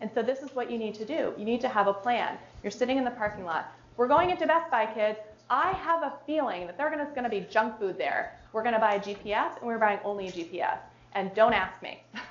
[0.00, 1.34] And so this is what you need to do.
[1.36, 2.38] You need to have a plan.
[2.62, 3.72] You're sitting in the parking lot.
[3.96, 5.18] We're going into Best Buy, kids.
[5.50, 8.38] I have a feeling that there's going to be junk food there.
[8.52, 10.78] We're going to buy a GPS, and we're buying only a GPS.
[11.12, 12.02] And don't ask me.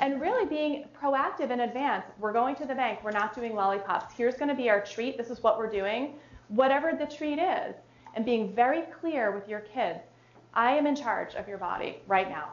[0.00, 2.04] and really being proactive in advance.
[2.18, 3.00] We're going to the bank.
[3.02, 4.14] We're not doing lollipops.
[4.14, 5.16] Here's going to be our treat.
[5.16, 6.14] This is what we're doing,
[6.48, 7.74] whatever the treat is.
[8.14, 10.00] And being very clear with your kids.
[10.54, 12.52] I am in charge of your body right now.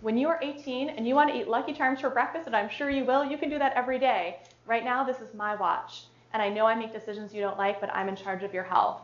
[0.00, 2.68] When you are 18 and you want to eat Lucky Charms for breakfast, and I'm
[2.68, 4.38] sure you will, you can do that every day.
[4.66, 6.04] Right now, this is my watch.
[6.32, 8.64] And I know I make decisions you don't like, but I'm in charge of your
[8.64, 9.00] health.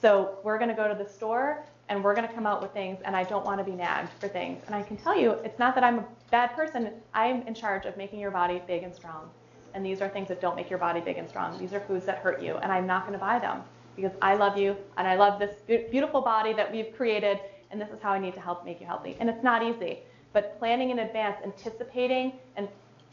[0.00, 2.72] So we're going to go to the store and we're going to come out with
[2.72, 4.62] things, and I don't want to be nagged for things.
[4.66, 6.90] And I can tell you, it's not that I'm a bad person.
[7.12, 9.28] I'm in charge of making your body big and strong.
[9.74, 11.58] And these are things that don't make your body big and strong.
[11.58, 13.62] These are foods that hurt you, and I'm not going to buy them
[13.96, 17.38] because I love you and I love this beautiful body that we've created,
[17.70, 19.16] and this is how I need to help make you healthy.
[19.20, 20.00] And it's not easy,
[20.32, 22.68] but planning in advance, anticipating, and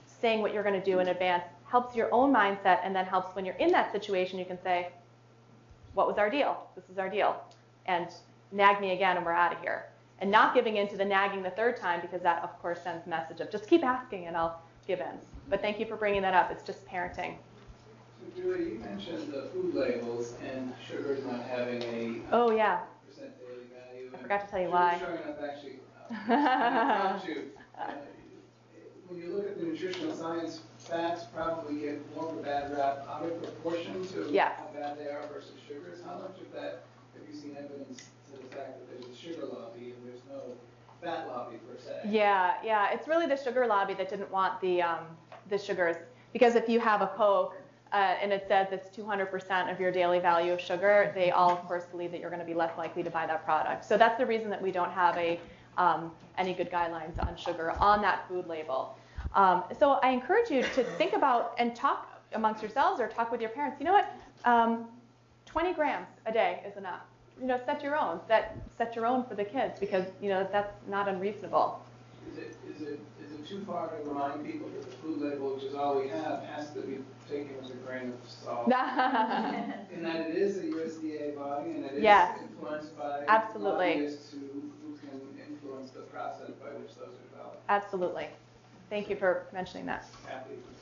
[0.06, 3.36] saying what you're going to do in advance helps your own mindset, and then helps
[3.36, 4.90] when you're in that situation, you can say,
[5.94, 6.68] What was our deal?
[6.76, 7.42] This is our deal.
[7.86, 8.08] And
[8.52, 9.86] nag me again, and we're out of here.
[10.20, 13.06] And not giving in to the nagging the third time, because that, of course, sends
[13.08, 15.18] a message of just keep asking and I'll give in.
[15.50, 16.52] But thank you for bringing that up.
[16.52, 17.36] It's just parenting.
[18.20, 22.82] So Julie, you mentioned the food labels and sugars not having a uh, Oh, yeah.
[23.10, 24.10] percent daily value.
[24.14, 25.02] I forgot to tell you why.
[25.44, 25.80] Actually,
[26.30, 27.44] uh, prompt you.
[27.80, 27.84] Uh,
[29.08, 33.08] When you look at the nutritional science, fats probably get more of a bad rap
[33.10, 34.54] out of proportion to Yes.
[34.58, 36.00] how bad they are versus sugars.
[36.06, 36.84] How much of that
[37.18, 38.04] have you seen evidence
[38.34, 40.54] to the fact that there's a sugar lobby and there's no
[41.04, 41.94] fat lobby per se?
[42.04, 42.92] Yeah, yeah.
[42.94, 45.06] It's really the sugar lobby that didn't want the um,
[45.50, 45.98] the sugars
[46.34, 47.56] because if you have a Coke
[47.92, 51.60] uh, and it says it's 200% of your daily value of sugar, they all of
[51.68, 53.84] course believe that you're going to be less likely to buy that product.
[53.86, 55.40] So that's the reason that we don't have a
[55.78, 58.98] um, any good guidelines on sugar on that food label.
[59.34, 63.42] Um, so I encourage you to think about and talk amongst yourselves or talk with
[63.42, 63.80] your parents.
[63.80, 64.14] You know what?
[64.46, 64.86] Um,
[65.46, 67.02] 20 grams a day is enough.
[67.42, 68.20] You know, set your own.
[68.28, 71.84] Set set your own for the kids because you know that's not unreasonable.
[72.32, 75.56] Is it, is it, is it too far to remind people that the food label,
[75.56, 78.68] which is all we have, has to be taken with a grain of salt?
[78.68, 82.38] In that it is a USDA body and it is Yes.
[82.44, 84.06] influenced by Absolutely.
[84.32, 85.20] who, who can
[85.50, 87.64] influence the process by which those are developed.
[87.70, 88.28] Absolutely.
[88.90, 90.06] Thank you for mentioning that.
[90.28, 90.81] Happy to say.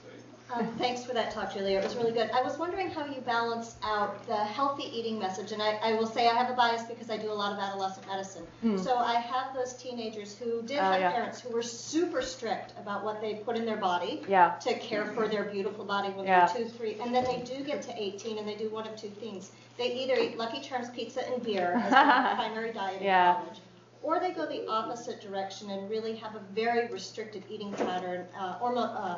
[0.52, 1.78] Um, Thanks for that talk, Julia.
[1.80, 2.32] It was really good.
[2.32, 5.52] I was wondering how you balance out the healthy eating message.
[5.52, 7.60] And I, I will say I have a bias because I do a lot of
[7.60, 8.48] adolescent medicine.
[8.78, 10.80] So I have those teenagers who did.
[10.80, 11.12] Oh, have yeah.
[11.12, 14.56] parents who were super strict about what they put in their body Yeah.
[14.62, 16.48] to care for their beautiful body when Yeah.
[16.48, 16.98] they're two, three.
[17.00, 19.52] And then they do get to 18 and they do one of two things.
[19.78, 23.60] They either eat Lucky Charms pizza and beer as their primary diet in college.
[24.02, 28.58] Or they go the opposite direction and really have a very restricted eating pattern, uh,
[28.62, 29.18] or uh,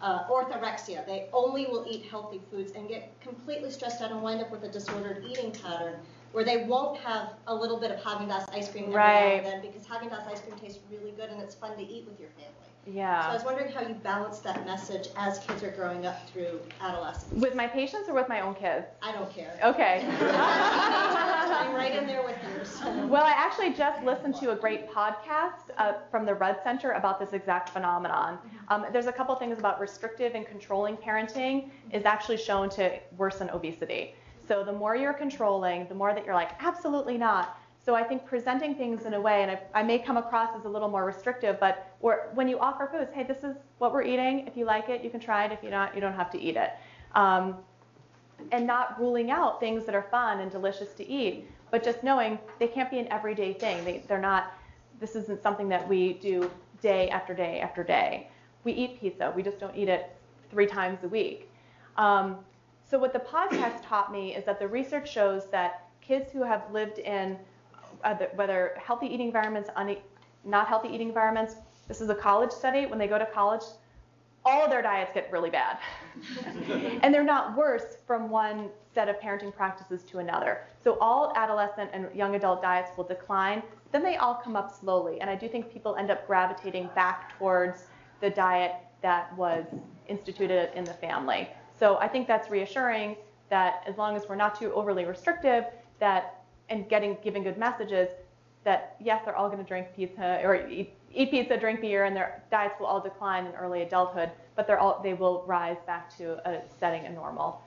[0.00, 1.04] uh, orthorexia.
[1.06, 4.64] They only will eat healthy foods and get completely stressed out and wind up with
[4.64, 5.94] a disordered eating pattern
[6.32, 9.32] where they won't have a little bit of Haagen-Dazs ice cream every now Right.
[9.36, 12.20] and then because Haagen-Dazs ice cream tastes really good and it's fun to eat with
[12.20, 12.52] your family.
[12.86, 13.22] Yeah.
[13.24, 16.60] So I was wondering how you balance that message as kids are growing up through
[16.80, 17.32] adolescence.
[17.42, 18.86] With my patients or with my own kids?
[19.02, 19.58] I don't care.
[19.64, 20.04] Okay.
[21.66, 22.64] I'm right in there with you.
[22.64, 23.06] So.
[23.06, 27.18] Well, I actually just listened to a great podcast uh, from the Rudd Center about
[27.18, 28.38] this exact phenomenon.
[28.68, 33.50] Um, there's a couple things about restrictive and controlling parenting is actually shown to worsen
[33.50, 34.14] obesity.
[34.46, 37.58] So the more you're controlling, the more that you're like, absolutely not.
[37.84, 40.66] So I think presenting things in a way, and I, I may come across as
[40.66, 44.02] a little more restrictive, but where, when you offer foods, hey, this is what we're
[44.02, 44.46] eating.
[44.46, 45.52] If you like it, you can try it.
[45.52, 46.70] If you not, you don't have to eat it.
[47.14, 47.56] Um,
[48.52, 52.38] and not ruling out things that are fun and delicious to eat, but just knowing
[52.58, 53.84] they can't be an everyday thing.
[53.84, 54.52] They, they're not,
[55.00, 56.50] this isn't something that we do
[56.80, 58.28] day after day after day.
[58.64, 60.16] We eat pizza, we just don't eat it
[60.50, 61.50] three times a week.
[61.96, 62.38] Um,
[62.88, 66.70] so, what the podcast taught me is that the research shows that kids who have
[66.72, 67.38] lived in
[68.04, 70.00] the- whether healthy eating environments, une-
[70.44, 71.56] not healthy eating environments,
[71.88, 72.86] this is a college study.
[72.86, 73.62] When they go to college,
[74.44, 75.78] all of their diets get really bad.
[77.02, 80.62] and they're not worse from one set of parenting practices to another.
[80.82, 85.20] So all adolescent and young adult diets will decline, then they all come up slowly.
[85.20, 87.88] And I do think people end up gravitating back towards
[88.22, 88.72] the diet
[89.02, 89.66] that was
[90.08, 91.46] instituted in the family.
[91.78, 93.16] So I think that's reassuring
[93.50, 95.64] that as long as we're not too overly restrictive,
[96.00, 98.08] that and getting giving good messages,
[98.64, 102.16] that yes, they're all going to drink pizza or eat, eat pizza, drink beer, and
[102.16, 106.16] their diets will all decline in early adulthood, but they're all they will rise back
[106.16, 107.60] to a setting a normal.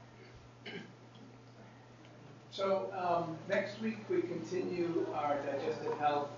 [2.52, 6.30] So um, next week we continue our digestive health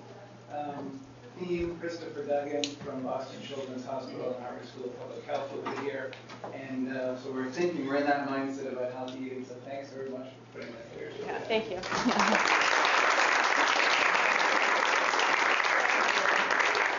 [0.53, 0.99] um,
[1.39, 1.77] theme.
[1.79, 6.11] Christopher Duggan from Boston Children's Hospital and Harvard School of Public Health will be here.
[6.53, 9.45] And uh, so we're thinking, we're in that mindset about healthy eating.
[9.45, 11.11] So thanks very much for putting that together.
[11.25, 12.77] Yeah, thank you.